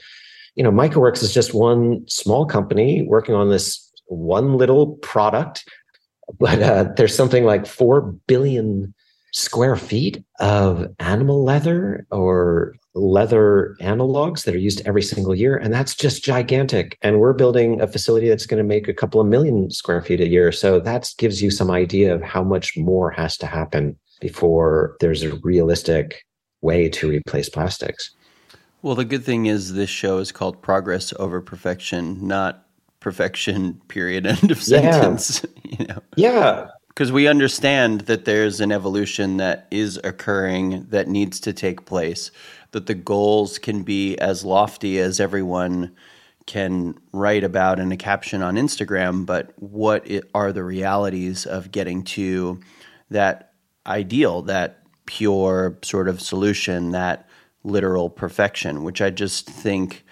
[0.59, 5.65] you know, MycoWorks is just one small company working on this one little product,
[6.41, 8.93] but uh, there's something like 4 billion
[9.33, 15.57] square feet of animal leather or leather analogs that are used every single year.
[15.57, 16.99] And that's just gigantic.
[17.03, 20.21] And we're building a facility that's going to make a couple of million square feet
[20.21, 20.51] a year.
[20.51, 25.23] So that gives you some idea of how much more has to happen before there's
[25.23, 26.25] a realistic
[26.63, 28.13] way to replace plastics.
[28.81, 32.69] Well, the good thing is this show is called Progress Over Perfection, not
[33.01, 35.77] perfection period end of sentence yeah.
[35.79, 41.39] you know yeah because we understand that there's an evolution that is occurring that needs
[41.39, 42.31] to take place
[42.73, 45.95] that the goals can be as lofty as everyone
[46.47, 52.03] can write about in a caption on Instagram but what are the realities of getting
[52.03, 52.59] to
[53.11, 53.53] that
[53.87, 57.28] ideal that pure sort of solution that
[57.69, 60.05] literal perfection which i just think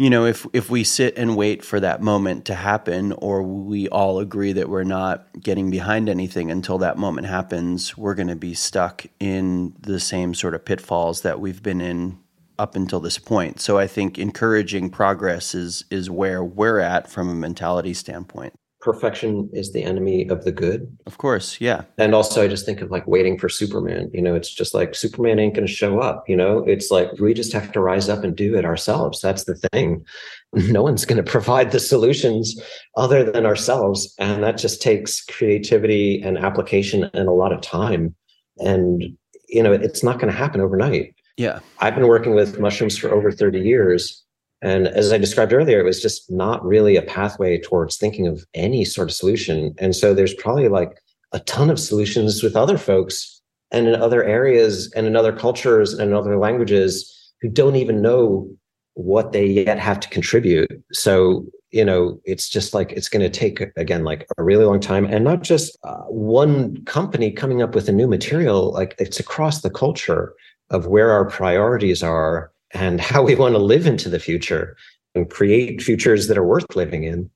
[0.00, 3.86] you know, if if we sit and wait for that moment to happen, or we
[3.90, 8.34] all agree that we're not getting behind anything until that moment happens, we're going to
[8.34, 12.18] be stuck in the same sort of pitfalls that we've been in
[12.58, 13.60] up until this point.
[13.60, 19.48] So I think encouraging progress is is where we're at from a mentality standpoint perfection
[19.52, 20.96] is the enemy of the good.
[21.06, 21.82] Of course, yeah.
[21.98, 24.10] And also, I just think of like waiting for Superman.
[24.12, 26.24] You know, it's just like Superman ain't going to show up.
[26.28, 29.20] You know, it's like we just have to rise up and do it ourselves.
[29.20, 30.04] That's the thing.
[30.52, 32.60] No one's going to provide the solutions
[32.96, 34.12] other than ourselves.
[34.18, 38.16] And that just takes creativity and application and a lot of time.
[38.58, 39.16] And,
[39.48, 41.14] you know, it's not going to happen overnight.
[41.36, 41.60] Yeah.
[41.78, 44.24] I've been working with mushrooms for over 30 years
[44.62, 48.44] and as I described earlier, it was just not really a pathway towards thinking of
[48.54, 49.74] any sort of solution.
[49.78, 51.00] And so there's probably like
[51.32, 55.94] a ton of solutions with other folks and in other areas and in other cultures
[55.94, 58.50] and in other languages who don't even know
[58.94, 60.68] what they yet have to contribute.
[60.92, 64.80] So, you know, it's just like it's going to take, again, like a really long
[64.80, 65.06] time.
[65.06, 69.62] And not just uh, one company coming up with a new material, like it's across
[69.62, 70.34] the culture
[70.68, 74.76] of where our priorities are and how we want to live into the future
[75.14, 77.30] and create futures that are worth living in.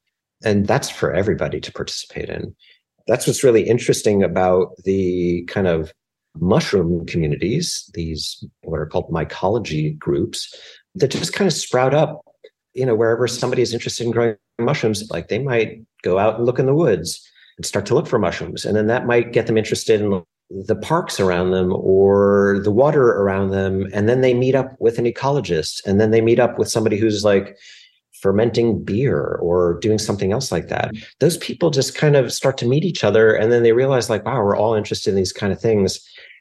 [0.45, 2.55] And that's for everybody to participate in.
[3.07, 5.93] That's what's really interesting about the kind of
[6.41, 10.53] mushroom communities, these what are called mycology groups,
[10.95, 12.25] that just kind of sprout up,
[12.73, 16.47] you know, wherever somebody is interested in growing mushrooms, like they might go out and
[16.47, 18.65] look in the woods and start to look for mushrooms.
[18.65, 23.03] And then that might get them interested in the parks around them or the water
[23.03, 26.59] around them and then they meet up with an ecologist and then they meet up
[26.59, 27.57] with somebody who's like
[28.21, 30.93] fermenting beer or doing something else like that.
[31.21, 34.25] Those people just kind of start to meet each other and then they realize like
[34.25, 36.01] wow we're all interested in these kind of things.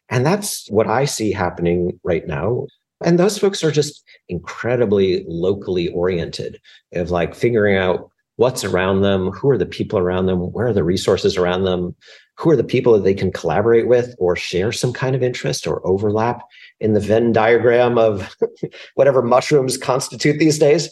[0.10, 2.68] And that's what i see happening right now.
[3.04, 6.60] And those folks are just incredibly locally oriented
[6.94, 10.74] of like figuring out what's around them who are the people around them where are
[10.74, 11.96] the resources around them
[12.38, 15.68] who are the people that they can collaborate with or share some kind of interest
[15.68, 16.42] or overlap
[16.80, 18.36] in the Venn diagram of
[18.96, 20.90] whatever mushrooms constitute these days.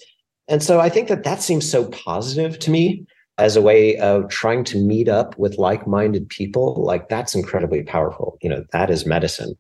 [0.48, 3.06] And so I think that that seems so positive to me
[3.38, 6.76] as a way of trying to meet up with like-minded people.
[6.84, 8.38] Like that's incredibly powerful.
[8.42, 9.56] You know, that is medicine.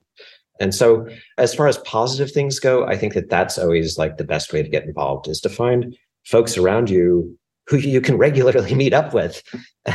[0.60, 1.08] And so
[1.39, 4.62] as far as positive things go, I think that that's always like the best way
[4.62, 7.36] to get involved is to find folks around you
[7.71, 9.41] who you can regularly meet up with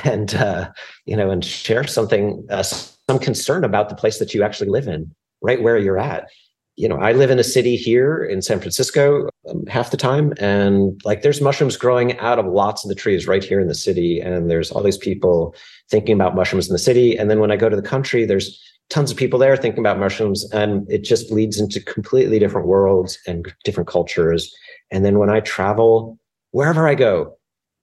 [0.03, 0.71] and uh,
[1.05, 4.89] you know and share something uh, some concern about the place that you actually live
[4.89, 6.29] in right where you're at.
[6.77, 10.35] You know i live in a city here in san francisco um, half the time
[10.39, 13.75] and like there's mushrooms growing out of lots of the trees right here in the
[13.75, 15.55] city and there's all these people
[15.91, 18.61] thinking about mushrooms in the city and then when i go to the country there's
[18.89, 23.19] tons of people there thinking about mushrooms and it just leads into completely different worlds
[23.27, 24.55] and different cultures.
[24.91, 26.19] And then when i travel
[26.53, 27.36] wherever i go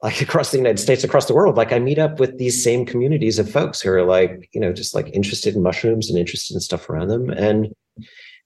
[0.04, 2.86] like across the United States, across the world, like I meet up with these same
[2.86, 6.54] communities of folks who are like, you know, just like interested in mushrooms and interested
[6.54, 7.30] in stuff around them.
[7.30, 7.74] And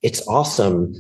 [0.04, 0.94] it's awesome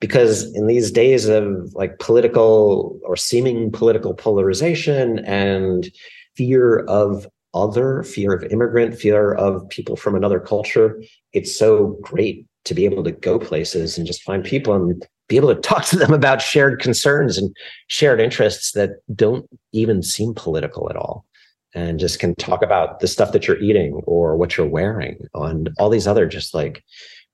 [0.00, 5.90] because in these days of like political or seeming political polarization and
[6.36, 11.02] fear of other, fear of immigrant, fear of people from another culture,
[11.34, 15.36] it's so great to be able to go places and just find people and be
[15.36, 17.54] able to talk to them about shared concerns and
[17.86, 21.24] shared interests that don't even seem political at all.
[21.74, 25.68] and just can talk about the stuff that you're eating or what you're wearing and
[25.78, 26.82] all these other just like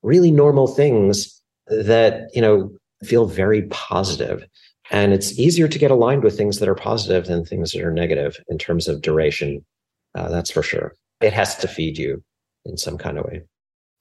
[0.03, 2.69] really normal things that you know
[3.05, 4.45] feel very positive.
[4.91, 7.93] And it's easier to get aligned with things that are positive than things that are
[7.93, 9.65] negative in terms of duration.
[10.17, 10.95] Uh, that's for sure.
[11.21, 12.23] It has to feed you
[12.65, 13.43] in some kind of way.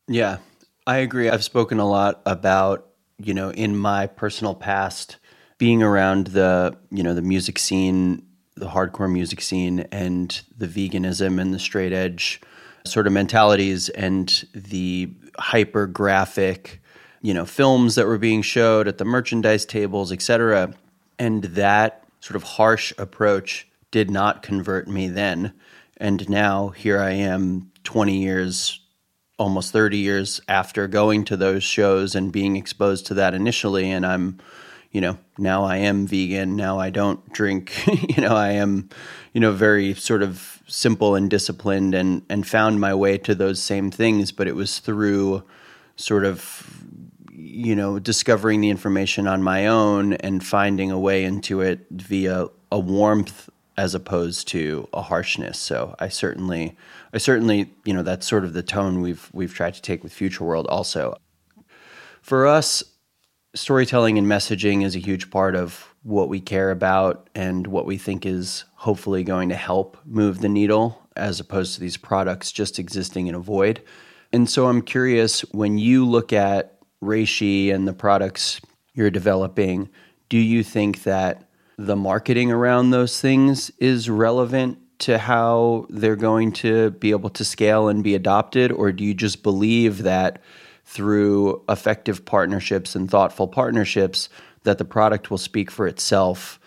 [0.07, 0.37] Yeah
[0.85, 1.29] i agree.
[1.29, 2.87] I've spoken a lot about
[3.23, 5.17] you know in my personal past
[5.57, 11.39] being around the you know the music scene the hardcore music scene and the veganism
[11.39, 12.41] and the straight edge
[12.85, 16.81] sort of mentalities and the hyper graphic
[17.21, 20.73] you know films that were being showed at the merchandise tables etc
[21.17, 25.53] and that sort of harsh approach did not convert me then.
[25.97, 28.79] And now here i am 20 years
[29.37, 34.05] almost 30 years after going to those shows and being exposed to that initially and
[34.05, 34.39] i'm
[34.93, 36.55] you know, now I am vegan.
[36.55, 37.73] Now I don't drink.
[38.15, 38.89] you know, I am,
[39.33, 43.61] you know, very sort of simple and disciplined and and found my way to those
[43.61, 44.31] same things.
[44.31, 45.43] But it was through
[45.95, 46.85] sort of
[47.31, 52.45] you know discovering the information on my own and finding a way into it via
[52.71, 55.57] a warmth as opposed to a harshness.
[55.57, 56.77] So I certainly,
[57.13, 60.11] I certainly, you know, that's sort of the tone we've we've tried to take with
[60.11, 60.65] Future World.
[60.67, 61.15] Also,
[62.21, 62.83] for us,
[63.53, 67.97] storytelling and messaging is a huge part of what we care about and what we
[67.97, 72.79] think is hopefully going to help move the needle as opposed to these products just
[72.79, 73.81] existing in a void.
[74.33, 78.59] And so I'm curious when you look at Reishi and the products
[78.93, 79.89] you're developing,
[80.29, 81.47] do you think that
[81.77, 87.43] the marketing around those things is relevant to how they're going to be able to
[87.43, 88.71] scale and be adopted?
[88.71, 90.41] Or do you just believe that
[90.85, 94.29] through effective partnerships and thoughtful partnerships
[94.63, 96.59] that the product will speak for itself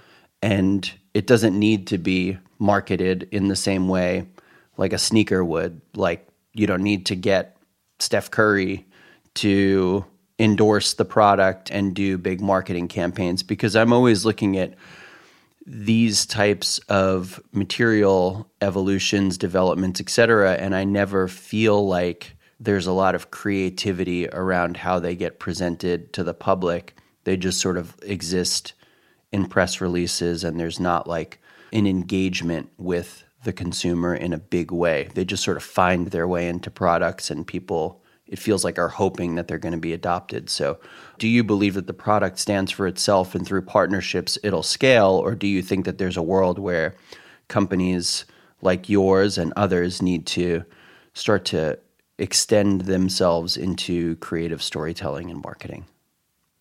[0.43, 4.27] and it doesn't need to be marketed in the same way
[4.77, 7.57] like a sneaker would like you don't need to get
[7.99, 8.87] Steph Curry
[9.35, 10.05] to
[10.39, 14.75] endorse the product and do big marketing campaigns because I'm always looking at
[15.67, 22.93] these types of material evolutions, developments, et cetera, and I never feel like there's a
[22.93, 26.97] lot of creativity around how they get presented to the public.
[27.25, 28.75] They just sort of exist
[29.33, 31.41] in press releases, and there's not like
[31.73, 35.09] an engagement with the consumer in a big way.
[35.15, 38.89] They just sort of find their way into products, and people, it feels like, are
[38.89, 40.51] hoping that they're going to be adopted.
[40.51, 40.79] So,
[41.19, 45.35] do you believe that the product stands for itself and through partnerships it'll scale, or
[45.35, 46.95] do you think that there's a world where
[47.49, 48.25] companies
[48.63, 50.65] like yours and others need to
[51.15, 51.79] start to
[52.19, 55.85] extend themselves into creative storytelling and marketing?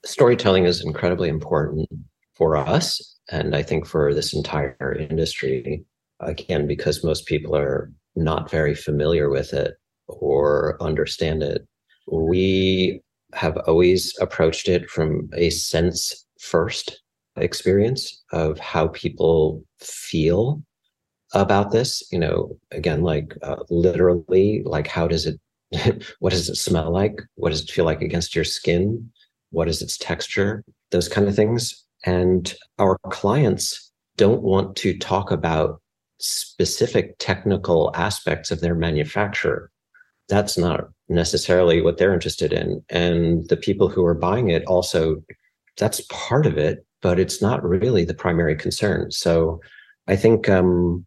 [0.04, 1.90] Storytelling is incredibly important
[2.36, 5.84] for us, and I think for this entire industry.
[6.22, 9.76] Again, because most people are not very familiar with it
[10.08, 11.68] or understand it.
[12.12, 13.02] We
[13.34, 17.02] have always approached it from a sense first
[17.38, 20.62] experience of how people feel
[21.34, 25.38] about this you know again like uh, literally like how does it
[26.20, 27.22] what does it smell like?
[27.36, 29.10] What does it feel like against your skin?
[29.52, 30.64] What is its texture?
[30.92, 31.84] Those kind of things.
[32.06, 35.82] And our clients don't want to talk about
[36.20, 39.72] specific technical aspects of their manufacture.
[40.30, 42.84] That's not necessarily what they're interested in.
[42.90, 45.24] And the people who are buying it also,
[45.78, 49.12] that's part of it, but it's not really the primary concern.
[49.12, 49.60] So
[50.08, 51.06] I think um,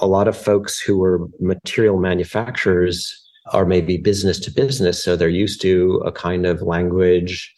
[0.00, 3.18] a lot of folks who are material manufacturers
[3.52, 5.02] are maybe business to business.
[5.02, 7.52] So they're used to a kind of language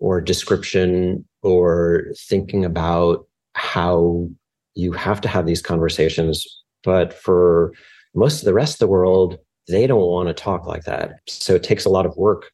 [0.00, 4.28] or description or thinking about how
[4.74, 6.44] you have to have these conversations.
[6.84, 7.72] But for
[8.14, 9.38] most of the rest of the world,
[9.68, 11.20] they don't want to talk like that.
[11.26, 12.50] So it takes a lot of work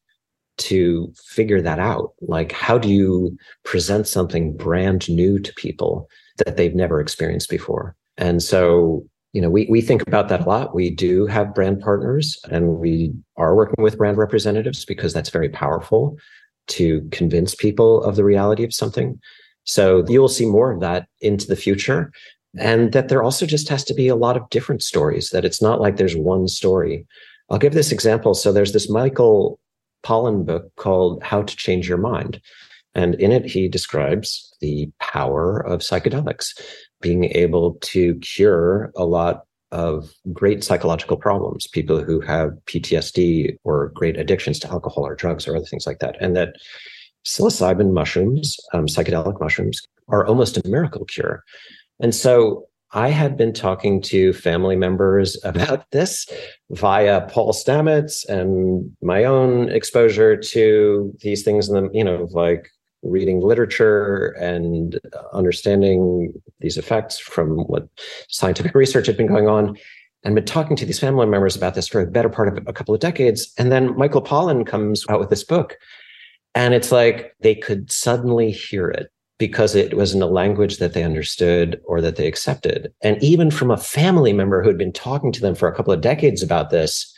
[0.57, 2.13] to figure that out.
[2.21, 6.09] Like, how do you present something brand new to people
[6.39, 7.97] that they've never experienced before?
[8.17, 9.05] And so
[9.35, 10.75] you know, we, we think about that a lot.
[10.75, 15.49] We do have brand partners and we are working with brand representatives because that's very
[15.49, 16.17] powerful
[16.69, 19.19] to convince people of the reality of something.
[19.65, 22.13] So you will see more of that into the future.
[22.59, 25.61] And that there also just has to be a lot of different stories, that it's
[25.61, 27.07] not like there's one story.
[27.51, 28.35] I'll give this example.
[28.35, 29.59] So there's this Michael
[30.05, 32.41] Pollan book called How to Change Your Mind.
[32.95, 36.61] And in it, he describes the power of psychedelics
[37.01, 43.89] being able to cure a lot of great psychological problems, people who have PTSD or
[43.89, 46.17] great addictions to alcohol or drugs or other things like that.
[46.21, 46.55] And that
[47.27, 51.43] psilocybin mushrooms, um, psychedelic mushrooms, are almost a miracle cure.
[52.01, 56.27] And so I had been talking to family members about this
[56.71, 62.71] via Paul Stamets and my own exposure to these things in the, you know, like
[63.03, 64.99] reading literature and
[65.35, 67.87] understanding these effects from what
[68.29, 69.77] scientific research had been going on
[70.23, 72.73] and been talking to these family members about this for the better part of a
[72.73, 73.53] couple of decades.
[73.59, 75.77] And then Michael Pollan comes out with this book.
[76.55, 80.93] And it's like they could suddenly hear it because it was in a language that
[80.93, 82.93] they understood or that they accepted.
[83.03, 85.93] And even from a family member who had been talking to them for a couple
[85.93, 87.13] of decades about this,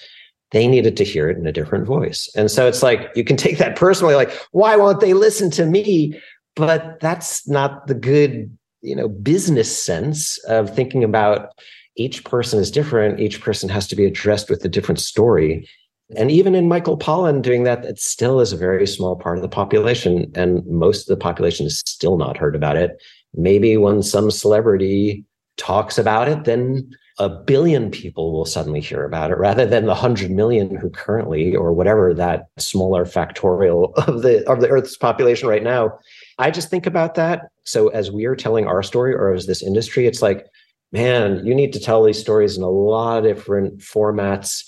[0.53, 2.31] they needed to hear it in a different voice.
[2.37, 5.67] And so it's like you can take that personally, like, why won't they listen to
[5.67, 6.19] me?
[6.55, 11.51] But that's not the good, you know, business sense of thinking about
[11.97, 13.21] each person is different.
[13.21, 15.69] Each person has to be addressed with a different story.
[16.15, 19.43] And even in Michael Pollan doing that, it still is a very small part of
[19.43, 20.31] the population.
[20.35, 23.03] And most of the population has still not heard about it.
[23.35, 25.25] Maybe when some celebrity
[25.57, 26.89] talks about it, then
[27.19, 31.57] a billion people will suddenly hear about it rather than the 100 million who currently
[31.57, 35.99] or whatever that smaller factorial of the of the earth's population right now
[36.39, 39.63] i just think about that so as we are telling our story or as this
[39.63, 40.47] industry it's like
[40.93, 44.65] man you need to tell these stories in a lot of different formats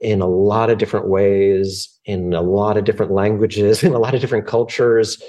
[0.00, 4.14] in a lot of different ways in a lot of different languages in a lot
[4.14, 5.22] of different cultures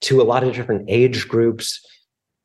[0.00, 1.80] to a lot of different age groups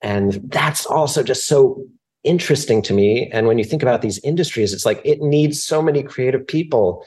[0.01, 1.83] and that's also just so
[2.23, 3.29] interesting to me.
[3.31, 7.05] And when you think about these industries, it's like it needs so many creative people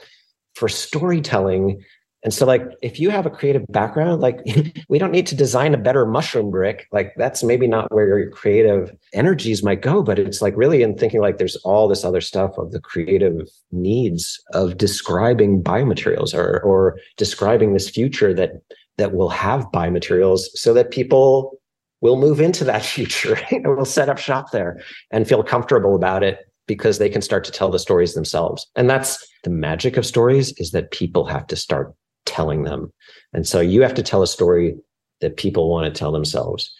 [0.55, 1.83] for storytelling.
[2.23, 4.39] And so, like, if you have a creative background, like,
[4.89, 6.87] we don't need to design a better mushroom brick.
[6.91, 10.97] Like, that's maybe not where your creative energies might go, but it's like really in
[10.97, 16.61] thinking like there's all this other stuff of the creative needs of describing biomaterials or,
[16.61, 18.51] or describing this future that
[18.97, 21.59] that will have biomaterials so that people
[22.01, 26.23] will move into that future and will set up shop there and feel comfortable about
[26.23, 28.67] it because they can start to tell the stories themselves.
[28.75, 31.93] And that's the magic of stories is that people have to start
[32.25, 32.91] telling them.
[33.33, 34.75] And so you have to tell a story
[35.21, 36.73] that people want to tell themselves.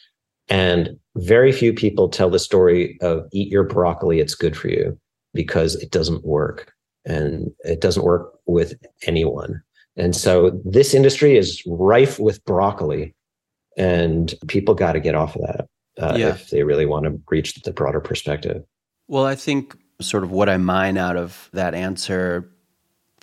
[0.50, 5.00] And very few people tell the story of eat your broccoli, it's good for you
[5.34, 6.74] because it doesn't work
[7.06, 8.74] and it doesn't work with
[9.04, 9.62] anyone.
[9.96, 13.16] And so this industry is rife with broccoli
[13.78, 15.68] and people got to get off of that
[16.02, 16.30] uh, yeah.
[16.30, 18.64] if they really want to reach the broader perspective.
[19.08, 22.50] Well, I think sort of what I mine out of that answer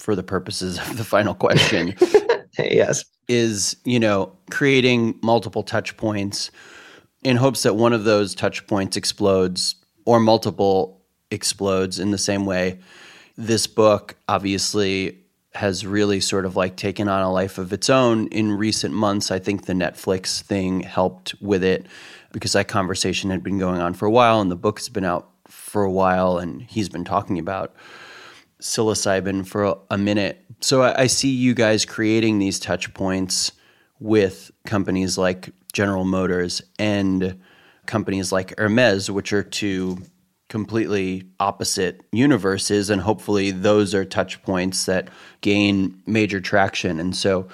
[0.01, 1.95] for the purposes of the final question
[2.59, 6.51] yes is you know creating multiple touch points
[7.23, 12.47] in hopes that one of those touch points explodes or multiple explodes in the same
[12.47, 12.79] way
[13.37, 15.21] this book obviously
[15.55, 19.31] has really sort of like taken on a life of its own in recent months.
[19.31, 21.87] I think the Netflix thing helped with it
[22.33, 25.05] because that conversation had been going on for a while and the book has been
[25.05, 27.75] out for a while and he's been talking about
[28.61, 30.45] psilocybin for a, a minute.
[30.61, 33.53] So I, I see you guys creating these touch points
[33.99, 37.41] with companies like General Motors and
[37.87, 39.99] companies like Hermes, which are two
[40.51, 45.09] completely opposite universes and hopefully those are touch points that
[45.43, 47.47] gain major traction and so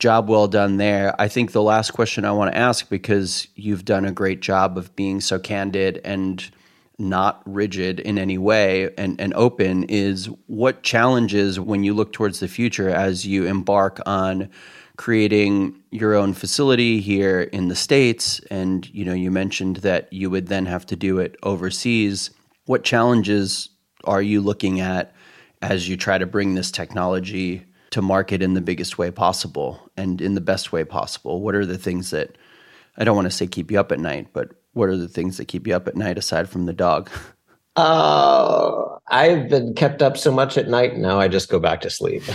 [0.00, 3.84] job well done there i think the last question i want to ask because you've
[3.84, 6.50] done a great job of being so candid and
[6.98, 12.40] not rigid in any way and, and open is what challenges when you look towards
[12.40, 14.48] the future as you embark on
[14.96, 18.40] creating your own facility here in the states.
[18.50, 22.30] And you know you mentioned that you would then have to do it overseas.
[22.64, 23.68] What challenges
[24.04, 25.12] are you looking at
[25.62, 30.20] as you try to bring this technology to market in the biggest way possible and
[30.20, 31.42] in the best way possible?
[31.42, 32.38] What are the things that
[32.98, 35.36] i don't want to say keep you up at night but what are the things
[35.36, 37.10] that keep you up at night aside from the dog
[37.78, 40.96] Oh, I've been kept up so much at night.
[40.96, 42.22] Now I just go back to sleep.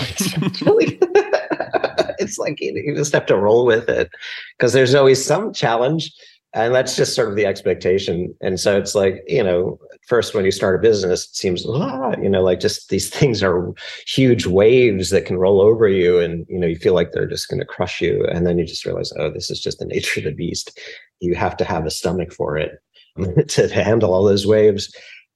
[2.21, 4.09] it's like you, you just have to roll with it
[4.57, 6.13] because there's always some challenge
[6.53, 10.45] and that's just sort of the expectation and so it's like you know first when
[10.45, 13.73] you start a business it seems ah, you know like just these things are
[14.05, 17.49] huge waves that can roll over you and you know you feel like they're just
[17.49, 20.19] going to crush you and then you just realize oh this is just the nature
[20.19, 20.79] of the beast
[21.21, 22.79] you have to have a stomach for it
[23.17, 23.41] mm-hmm.
[23.47, 24.93] to handle all those waves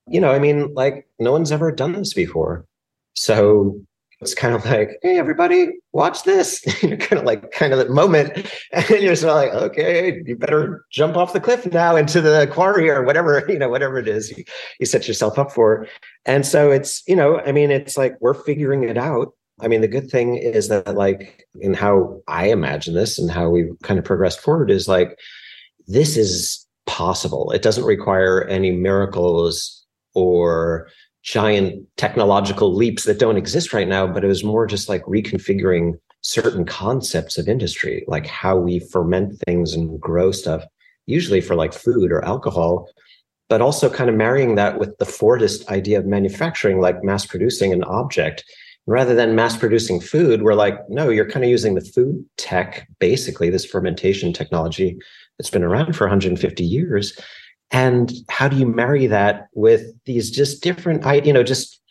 [0.07, 2.65] you know i mean like no one's ever done this before
[3.13, 3.79] so
[4.21, 6.63] it's kind of like, hey, everybody, watch this.
[6.83, 8.51] you're kind of like kind of that moment.
[8.71, 12.89] And you're just like, okay, you better jump off the cliff now into the quarry
[12.89, 14.43] or whatever, you know, whatever it is you,
[14.79, 15.87] you set yourself up for.
[16.25, 19.33] And so it's, you know, I mean, it's like we're figuring it out.
[19.61, 23.47] I mean, the good thing is that, like, in how I imagine this and how
[23.47, 25.17] we've kind of progressed forward is like,
[25.87, 27.51] this is possible.
[27.51, 30.87] It doesn't require any miracles or
[31.23, 35.93] giant technological leaps that don't exist right now, but it was more just like reconfiguring
[36.21, 40.63] certain concepts of industry, like how we ferment things and grow stuff,
[41.07, 42.87] usually for like food or alcohol,
[43.49, 47.73] but also kind of marrying that with the Fordist idea of manufacturing, like mass producing
[47.73, 48.43] an object.
[48.87, 52.87] Rather than mass producing food, we're like, no, you're kind of using the food tech,
[52.99, 54.95] basically, this fermentation technology
[55.37, 57.17] that's been around for 150 years.
[57.71, 61.81] And how do you marry that with these just different, i you know, just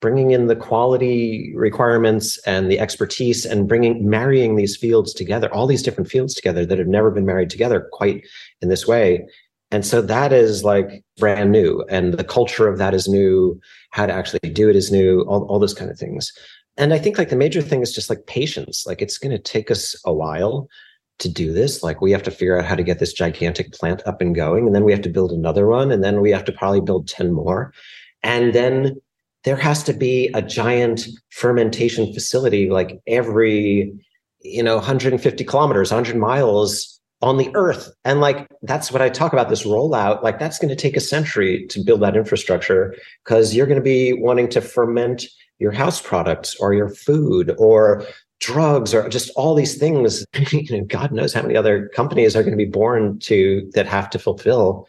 [0.00, 5.66] bringing in the quality requirements and the expertise and bringing marrying these fields together all
[5.66, 8.22] these different fields together that have never been married together quite
[8.60, 9.26] in this way
[9.70, 11.84] and so that is like brand new.
[11.88, 13.60] And the culture of that is new.
[13.90, 16.32] How to actually do it is new, all, all those kind of things.
[16.76, 18.84] And I think like the major thing is just like patience.
[18.86, 20.68] Like it's going to take us a while
[21.18, 21.82] to do this.
[21.82, 24.66] Like we have to figure out how to get this gigantic plant up and going.
[24.66, 25.90] And then we have to build another one.
[25.90, 27.72] And then we have to probably build 10 more.
[28.22, 29.00] And then
[29.44, 33.92] there has to be a giant fermentation facility like every,
[34.40, 37.90] you know, 150 kilometers, 100 miles on the earth.
[38.04, 40.22] And like that's what I talk about this rollout.
[40.22, 42.94] Like that's going to take a century to build that infrastructure
[43.24, 45.24] because you're going to be wanting to ferment
[45.58, 48.04] your house products or your food or
[48.46, 50.24] drugs or just all these things.
[50.52, 53.86] you know, God knows how many other companies are going to be born to that
[53.86, 54.88] have to fulfill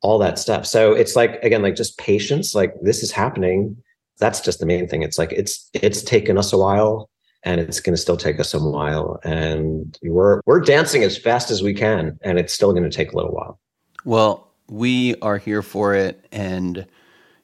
[0.00, 0.64] all that stuff.
[0.64, 2.54] So it's like again, like just patience.
[2.54, 3.76] Like this is happening.
[4.18, 5.02] That's just the main thing.
[5.02, 7.10] It's like it's it's taken us a while
[7.42, 11.50] and it's going to still take us a while and we're we're dancing as fast
[11.50, 13.60] as we can and it's still going to take a little while
[14.04, 16.86] well we are here for it and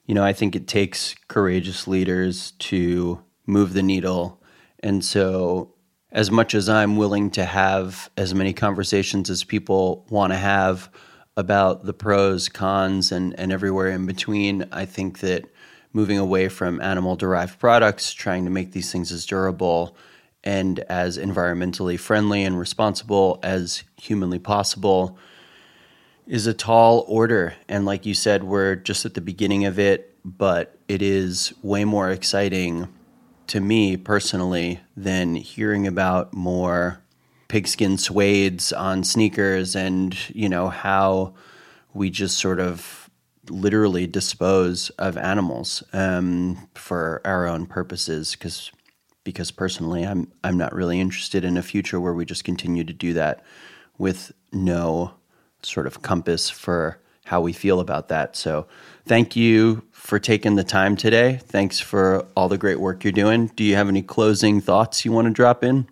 [0.06, 4.39] you know i think it takes courageous leaders to move the needle
[4.80, 5.74] and so
[6.12, 10.90] as much as i'm willing to have as many conversations as people want to have
[11.36, 15.44] about the pros cons and and everywhere in between i think that
[15.92, 19.96] moving away from animal derived products, trying to make these things as durable
[20.44, 25.18] and as environmentally friendly and responsible as humanly possible
[26.26, 27.54] is a tall order.
[27.68, 31.84] And like you said, we're just at the beginning of it, but it is way
[31.84, 32.88] more exciting
[33.50, 37.02] to me personally than hearing about more
[37.48, 41.34] pigskin suedes on sneakers and, you know, how
[41.92, 43.10] we just sort of
[43.48, 48.70] literally dispose of animals um, for our own purposes because
[49.24, 52.92] because personally I'm I'm not really interested in a future where we just continue to
[52.92, 53.44] do that
[53.98, 55.14] with no
[55.64, 58.36] sort of compass for how we feel about that.
[58.36, 58.68] So
[59.06, 61.40] thank you for taking the time today.
[61.44, 63.48] Thanks for all the great work you're doing.
[63.56, 65.88] Do you have any closing thoughts you want to drop in?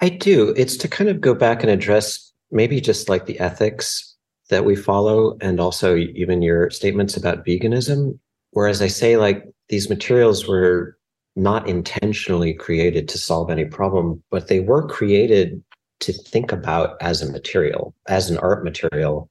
[0.00, 0.52] I do.
[0.56, 4.14] It's to kind of go back and address maybe just like the ethics
[4.50, 8.18] that we follow and also even your statements about veganism
[8.52, 10.96] whereas i say like these materials were
[11.36, 15.62] not intentionally created to solve any problem but they were created
[16.00, 19.28] to think about as a material as an art material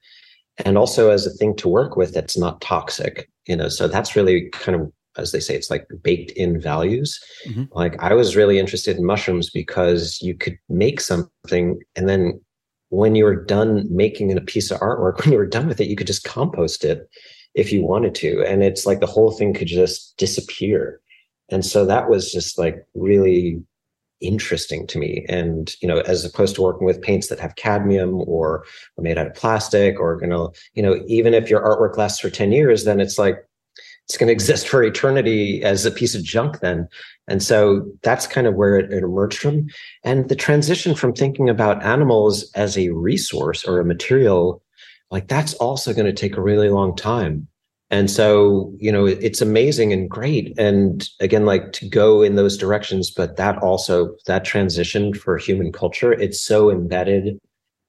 [0.66, 4.16] and also as a thing to work with that's not toxic you know so that's
[4.16, 7.64] really kind of as they say it's like baked in values mm-hmm.
[7.72, 12.40] like i was really interested in mushrooms because you could make something and then
[12.94, 15.88] when you were done making a piece of artwork, when you were done with it,
[15.88, 17.10] you could just compost it
[17.56, 18.44] if you wanted to.
[18.44, 21.02] And it's like the whole thing could just disappear.
[21.50, 23.62] And so that was just like really
[24.24, 25.26] interesting to me.
[25.30, 28.66] And, you know, as opposed to working with paints that have cadmium or
[28.98, 32.20] are made out of plastic or, you know, you know, even if your artwork lasts
[32.20, 33.38] for 10 years, then it's like
[34.06, 36.88] it's going to exist for eternity as a piece of junk then.
[37.28, 39.68] And so that's kind of where it, it, emerged from.
[40.04, 44.62] And the transition from thinking about animals as a resource or a material,
[45.12, 47.48] like that's also going to take a really long time.
[47.94, 50.58] And so, you know, it's amazing and great.
[50.58, 55.72] And again, like to go in those directions, but that also, that transition for human
[55.72, 57.38] culture, it's so embedded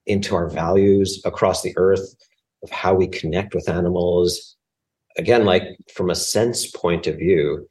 [0.05, 2.15] into our values across the earth
[2.63, 4.55] of how we connect with animals.
[5.17, 5.63] Again, like
[5.95, 7.67] from a sense point of view,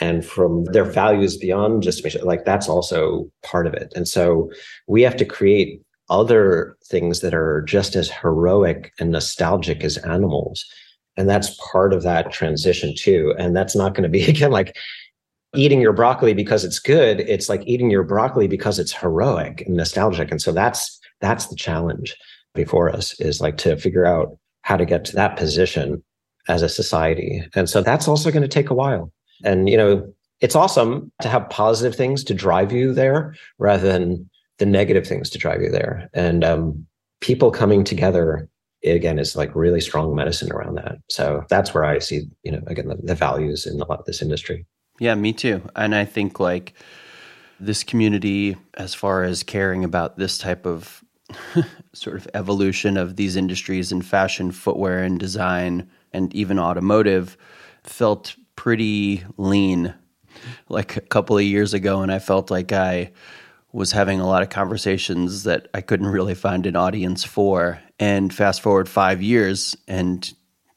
[0.00, 4.50] and from their values beyond just like that's also part of it and so
[4.86, 5.80] we have to create
[6.10, 10.66] other things that are just as heroic and nostalgic as animals
[11.16, 13.34] and that's part of that transition too.
[13.38, 14.76] And that's not going to be again like
[15.54, 17.20] eating your broccoli because it's good.
[17.20, 20.30] It's like eating your broccoli because it's heroic and nostalgic.
[20.30, 22.16] And so that's that's the challenge
[22.54, 26.02] before us is like to figure out how to get to that position
[26.48, 27.42] as a society.
[27.54, 29.12] And so that's also going to take a while.
[29.44, 34.28] And, you know, it's awesome to have positive things to drive you there rather than
[34.58, 36.08] the negative things to drive you there.
[36.14, 36.86] And um,
[37.20, 38.48] people coming together
[38.94, 40.98] again is like really strong medicine around that.
[41.08, 44.04] So that's where I see, you know, again, the, the values in a lot of
[44.04, 44.66] this industry.
[44.98, 45.62] Yeah, me too.
[45.74, 46.74] And I think like
[47.60, 51.04] this community, as far as caring about this type of
[51.92, 57.36] sort of evolution of these industries in fashion, footwear, and design, and even automotive,
[57.82, 59.94] felt pretty lean
[60.68, 62.02] like a couple of years ago.
[62.02, 63.12] And I felt like I
[63.72, 67.80] was having a lot of conversations that I couldn't really find an audience for.
[67.98, 70.30] And fast forward five years, and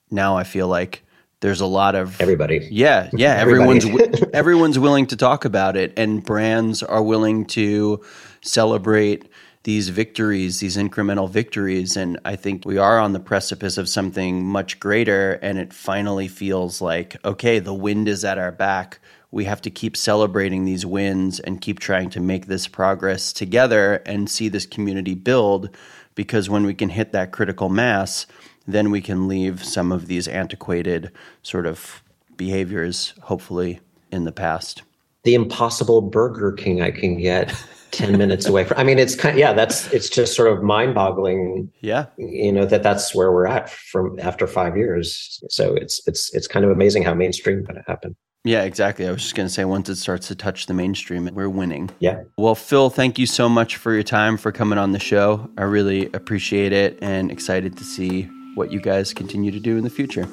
[0.09, 1.03] now I feel like
[1.41, 2.67] there's a lot of everybody.
[2.71, 3.33] Yeah, yeah.
[3.37, 3.85] Everyone's
[4.33, 8.03] everyone's willing to talk about it, and brands are willing to
[8.41, 9.29] celebrate
[9.63, 11.97] these victories, these incremental victories.
[11.97, 15.33] And I think we are on the precipice of something much greater.
[15.33, 18.99] And it finally feels like, okay, the wind is at our back
[19.31, 23.95] we have to keep celebrating these wins and keep trying to make this progress together
[24.05, 25.69] and see this community build
[26.15, 28.25] because when we can hit that critical mass
[28.67, 31.11] then we can leave some of these antiquated
[31.41, 32.03] sort of
[32.37, 33.79] behaviors hopefully
[34.11, 34.83] in the past.
[35.23, 37.53] The impossible burger king i can get
[37.91, 38.77] 10 minutes away from.
[38.77, 42.05] I mean it's kind of, yeah that's it's just sort of mind boggling yeah.
[42.17, 45.43] you know that that's where we're at from after five years.
[45.49, 48.15] So it's it's it's kind of amazing how mainstream going to happen
[48.45, 49.05] yeah, exactly.
[49.05, 51.89] I was just going to say, once it starts to touch the mainstream, we're winning.
[51.99, 52.23] Yeah.
[52.37, 55.49] Well, Phil, thank you so much for your time, for coming on the show.
[55.57, 59.83] I really appreciate it and excited to see what you guys continue to do in
[59.83, 60.27] the future.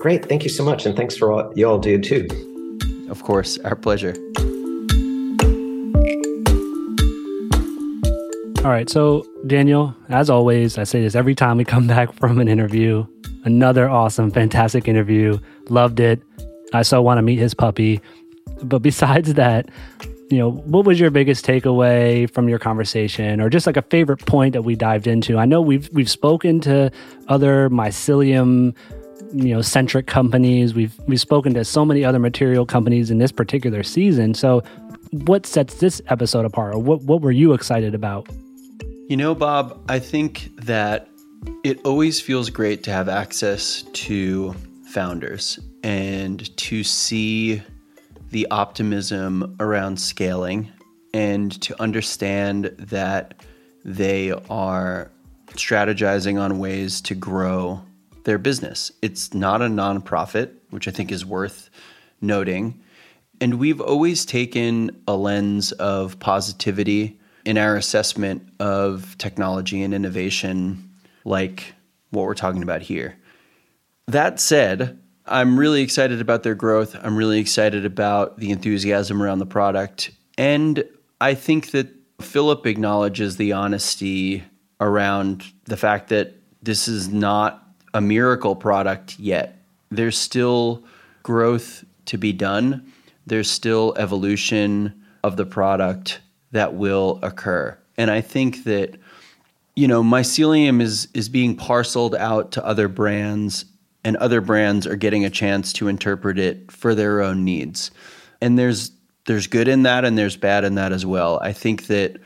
[0.00, 0.26] Great.
[0.26, 0.86] Thank you so much.
[0.86, 2.28] And thanks for what you all do too.
[3.10, 3.58] Of course.
[3.58, 4.14] Our pleasure.
[8.64, 8.88] All right.
[8.88, 13.06] So, Daniel, as always, I say this every time we come back from an interview.
[13.44, 15.38] Another awesome, fantastic interview.
[15.68, 16.22] Loved it.
[16.74, 18.00] I so want to meet his puppy.
[18.62, 19.70] But besides that,
[20.30, 24.24] you know, what was your biggest takeaway from your conversation or just like a favorite
[24.26, 25.38] point that we dived into?
[25.38, 26.90] I know we've we've spoken to
[27.28, 28.74] other mycelium
[29.32, 30.74] you know centric companies.
[30.74, 34.34] We've we've spoken to so many other material companies in this particular season.
[34.34, 34.62] So
[35.10, 38.28] what sets this episode apart or what what were you excited about?
[39.08, 41.08] You know, Bob, I think that
[41.62, 44.54] it always feels great to have access to
[44.86, 47.62] founders and to see
[48.30, 50.72] the optimism around scaling
[51.12, 53.34] and to understand that
[53.84, 55.10] they are
[55.50, 57.80] strategizing on ways to grow
[58.24, 58.90] their business.
[59.02, 61.68] It's not a nonprofit, which I think is worth
[62.20, 62.80] noting.
[63.40, 70.90] And we've always taken a lens of positivity in our assessment of technology and innovation,
[71.26, 71.74] like
[72.10, 73.16] what we're talking about here.
[74.06, 76.96] That said, I'm really excited about their growth.
[77.02, 80.10] I'm really excited about the enthusiasm around the product.
[80.36, 80.84] And
[81.20, 81.88] I think that
[82.20, 84.44] Philip acknowledges the honesty
[84.80, 89.62] around the fact that this is not a miracle product yet.
[89.90, 90.84] There's still
[91.22, 92.92] growth to be done,
[93.26, 96.20] there's still evolution of the product
[96.52, 97.78] that will occur.
[97.96, 98.96] And I think that
[99.76, 103.64] you know, mycelium is is being parceled out to other brands
[104.04, 107.90] and other brands are getting a chance to interpret it for their own needs.
[108.40, 108.92] And there's
[109.26, 111.38] there's good in that and there's bad in that as well.
[111.42, 112.18] I think that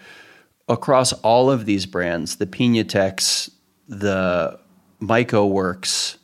[0.68, 3.50] across all of these brands, the Pinatex,
[3.86, 4.58] the
[5.00, 6.16] MycoWorks,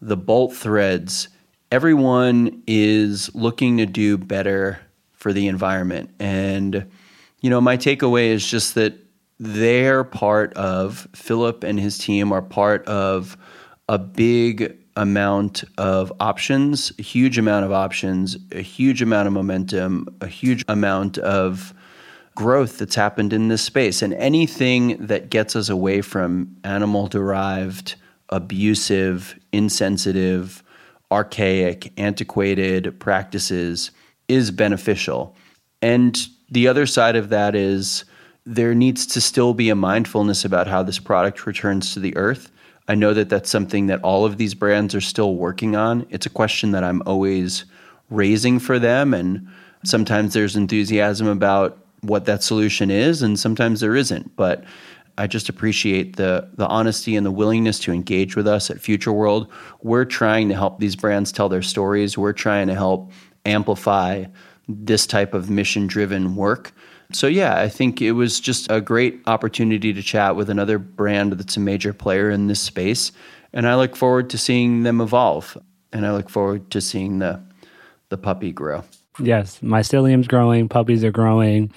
[0.00, 1.28] the Bolt Threads,
[1.72, 4.80] everyone is looking to do better
[5.10, 6.10] for the environment.
[6.20, 6.88] And
[7.40, 8.94] you know, my takeaway is just that
[9.40, 13.36] they're part of Philip and his team are part of
[13.88, 20.06] a big amount of options, a huge amount of options, a huge amount of momentum,
[20.20, 21.74] a huge amount of
[22.34, 24.02] growth that's happened in this space.
[24.02, 27.96] And anything that gets us away from animal derived,
[28.28, 30.62] abusive, insensitive,
[31.10, 33.90] archaic, antiquated practices
[34.28, 35.36] is beneficial.
[35.82, 36.18] And
[36.50, 38.04] the other side of that is
[38.44, 42.50] there needs to still be a mindfulness about how this product returns to the earth
[42.88, 46.06] I know that that's something that all of these brands are still working on.
[46.10, 47.64] It's a question that I'm always
[48.10, 49.14] raising for them.
[49.14, 49.48] And
[49.84, 54.34] sometimes there's enthusiasm about what that solution is, and sometimes there isn't.
[54.36, 54.64] But
[55.18, 59.12] I just appreciate the the honesty and the willingness to engage with us at Future
[59.12, 59.48] World.
[59.82, 62.18] We're trying to help these brands tell their stories.
[62.18, 63.12] We're trying to help
[63.44, 64.24] amplify
[64.68, 66.72] this type of mission driven work.
[67.12, 71.32] So, yeah, I think it was just a great opportunity to chat with another brand
[71.32, 73.12] that's a major player in this space.
[73.52, 75.58] And I look forward to seeing them evolve.
[75.92, 77.40] And I look forward to seeing the,
[78.08, 78.84] the puppy grow.
[79.18, 81.70] Yes, mycelium's growing, puppies are growing,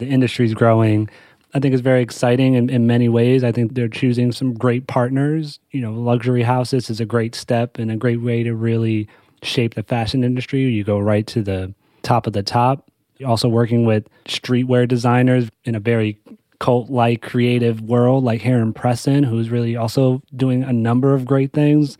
[0.00, 1.08] the industry's growing.
[1.54, 3.44] I think it's very exciting in, in many ways.
[3.44, 5.60] I think they're choosing some great partners.
[5.70, 9.08] You know, luxury houses is a great step and a great way to really
[9.44, 10.62] shape the fashion industry.
[10.62, 11.72] You go right to the
[12.02, 12.83] top of the top.
[13.24, 16.18] Also working with streetwear designers in a very
[16.58, 21.52] cult like creative world like Heron Preston, who's really also doing a number of great
[21.52, 21.98] things.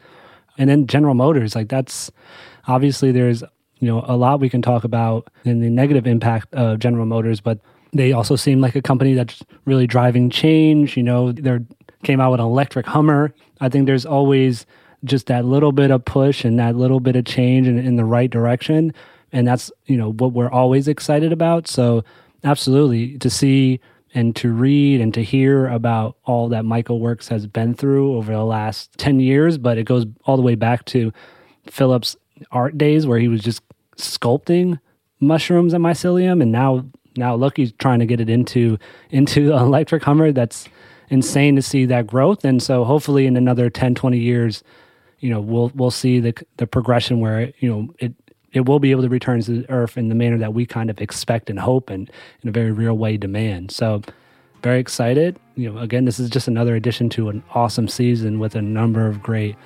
[0.59, 2.11] And then General Motors, like that's
[2.67, 3.43] obviously there's
[3.81, 7.41] you know a lot we can talk about in the negative impact of General Motors,
[7.41, 7.59] but
[7.93, 10.97] they also seem like a company that's really driving change.
[10.97, 11.59] You know, they
[12.03, 13.33] came out with an electric Hummer.
[13.61, 14.67] I think there's always
[15.05, 18.05] just that little bit of push and that little bit of change in, in the
[18.05, 18.93] right direction.
[19.35, 21.67] And that's, you know, what we're always excited about.
[21.67, 22.05] So
[22.45, 23.81] absolutely to see
[24.15, 28.45] and to read and to hear about all that MycoWorks has been through over the
[28.45, 31.13] last 10 years, but it goes all the way back to
[31.67, 32.17] Philip's
[32.53, 33.61] art days where he was just
[33.97, 34.79] sculpting
[35.19, 36.41] mushrooms and mycelium.
[36.41, 38.79] And now now look he's trying to get it into
[39.11, 40.31] into an electric hummer.
[40.31, 40.69] That's
[41.11, 42.45] insane to see that growth.
[42.45, 44.63] And so hopefully in another 10 20 years
[45.25, 48.15] you know we'll we'll see the the progression where you know it
[48.55, 50.89] it will be able to return to the earth in the manner that we kind
[50.89, 52.11] of expect and hope and
[52.43, 53.71] in a very real way demand.
[53.71, 54.01] So
[54.63, 55.39] very excited.
[55.57, 59.07] You know again this is just another addition to an awesome season with a number
[59.07, 59.57] of great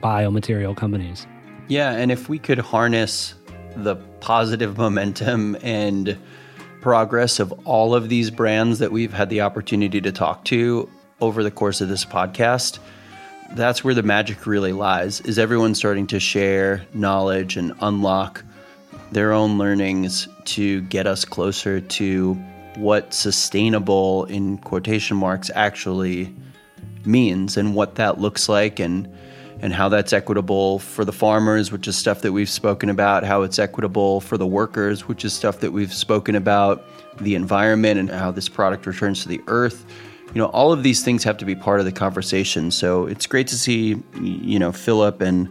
[0.00, 1.26] biomaterial companies.
[1.68, 3.34] Yeah and if we could harness
[3.76, 6.16] the positive momentum and
[6.80, 10.88] progress of all of these brands that we've had the opportunity to talk to
[11.20, 12.78] over the course of this podcast
[13.54, 18.44] that's where the magic really lies is everyone starting to share knowledge and unlock
[19.12, 22.34] their own learnings to get us closer to
[22.76, 26.32] what sustainable in quotation marks actually
[27.04, 29.12] means and what that looks like and
[29.62, 33.42] and how that's equitable for the farmers, which is stuff that we've spoken about, how
[33.42, 36.82] it's equitable for the workers, which is stuff that we've spoken about,
[37.20, 39.84] the environment and how this product returns to the earth.
[40.34, 42.70] You know, all of these things have to be part of the conversation.
[42.70, 45.48] So it's great to see, you know, Philip and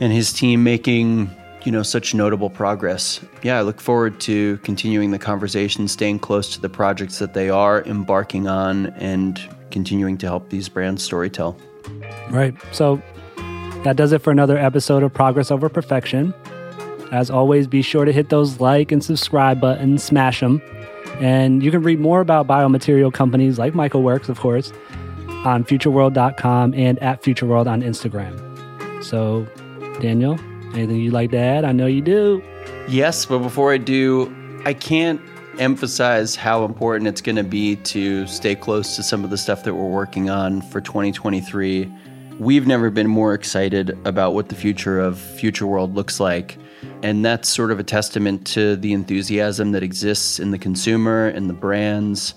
[0.00, 1.30] and his team making,
[1.64, 3.20] you know, such notable progress.
[3.42, 7.50] Yeah, I look forward to continuing the conversation, staying close to the projects that they
[7.50, 9.40] are embarking on and
[9.70, 11.56] continuing to help these brands storytell.
[12.30, 12.54] Right.
[12.72, 13.00] So
[13.84, 16.34] that does it for another episode of Progress Over Perfection.
[17.12, 20.62] As always, be sure to hit those like and subscribe buttons, smash them.
[21.22, 24.72] And you can read more about biomaterial companies like MycoWorks, of course,
[25.44, 28.34] on futureworld.com and at futureworld on Instagram.
[29.04, 29.46] So,
[30.00, 30.36] Daniel,
[30.74, 31.64] anything you'd like to add?
[31.64, 32.42] I know you do.
[32.88, 35.20] Yes, but before I do, I can't
[35.60, 39.62] emphasize how important it's going to be to stay close to some of the stuff
[39.62, 41.88] that we're working on for 2023
[42.38, 46.58] We've never been more excited about what the future of Future World looks like.
[47.02, 51.46] And that's sort of a testament to the enthusiasm that exists in the consumer, in
[51.46, 52.34] the brands,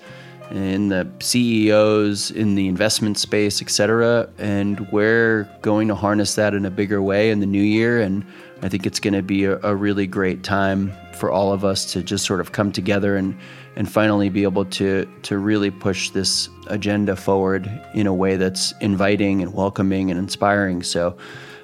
[0.52, 4.30] in the CEOs, in the investment space, etc.
[4.38, 8.00] And we're going to harness that in a bigger way in the new year.
[8.00, 8.26] And
[8.62, 11.93] I think it's going to be a, a really great time for all of us
[11.93, 13.38] to just sort of come together and
[13.78, 18.74] and finally be able to to really push this agenda forward in a way that's
[18.82, 20.84] inviting and welcoming and inspiring.
[20.84, 21.16] So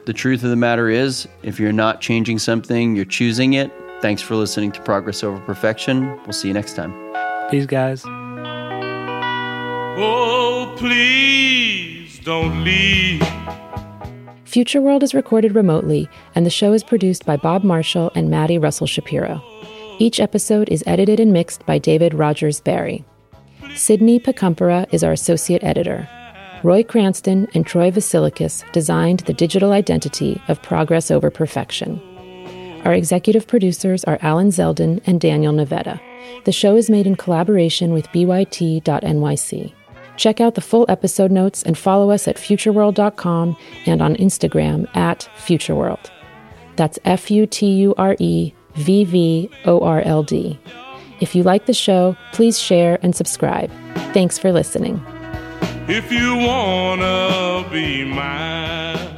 [0.06, 3.72] the truth of the matter is, if you're not changing something, you're choosing it.
[4.02, 6.08] Thanks for listening to Progress Over Perfection.
[6.24, 6.92] We'll see you next time.
[7.52, 8.04] Peace, guys.
[9.98, 13.22] Oh, please don't leave.
[14.46, 18.58] Future World is recorded remotely, and the show is produced by Bob Marshall and Maddie
[18.58, 19.42] Russell Shapiro.
[20.00, 23.06] Each episode is edited and mixed by David Rogers Barry.
[23.76, 26.08] Sydney Pacumpera is our associate editor.
[26.64, 32.00] Roy Cranston and Troy Vasilikis designed the digital identity of Progress Over Perfection.
[32.86, 36.02] Our executive producers are Alan Zeldin and Daniel Nevada.
[36.44, 39.74] The show is made in collaboration with BYT.NYC.
[40.18, 45.30] Check out the full episode notes and follow us at futureworld.com and on Instagram at
[45.38, 46.10] futureworld.
[46.76, 50.60] That's F U T U R E V V O R L D.
[51.22, 53.72] If you like the show, please share and subscribe.
[54.12, 55.02] Thanks for listening.
[55.88, 59.11] If you wanna be mine.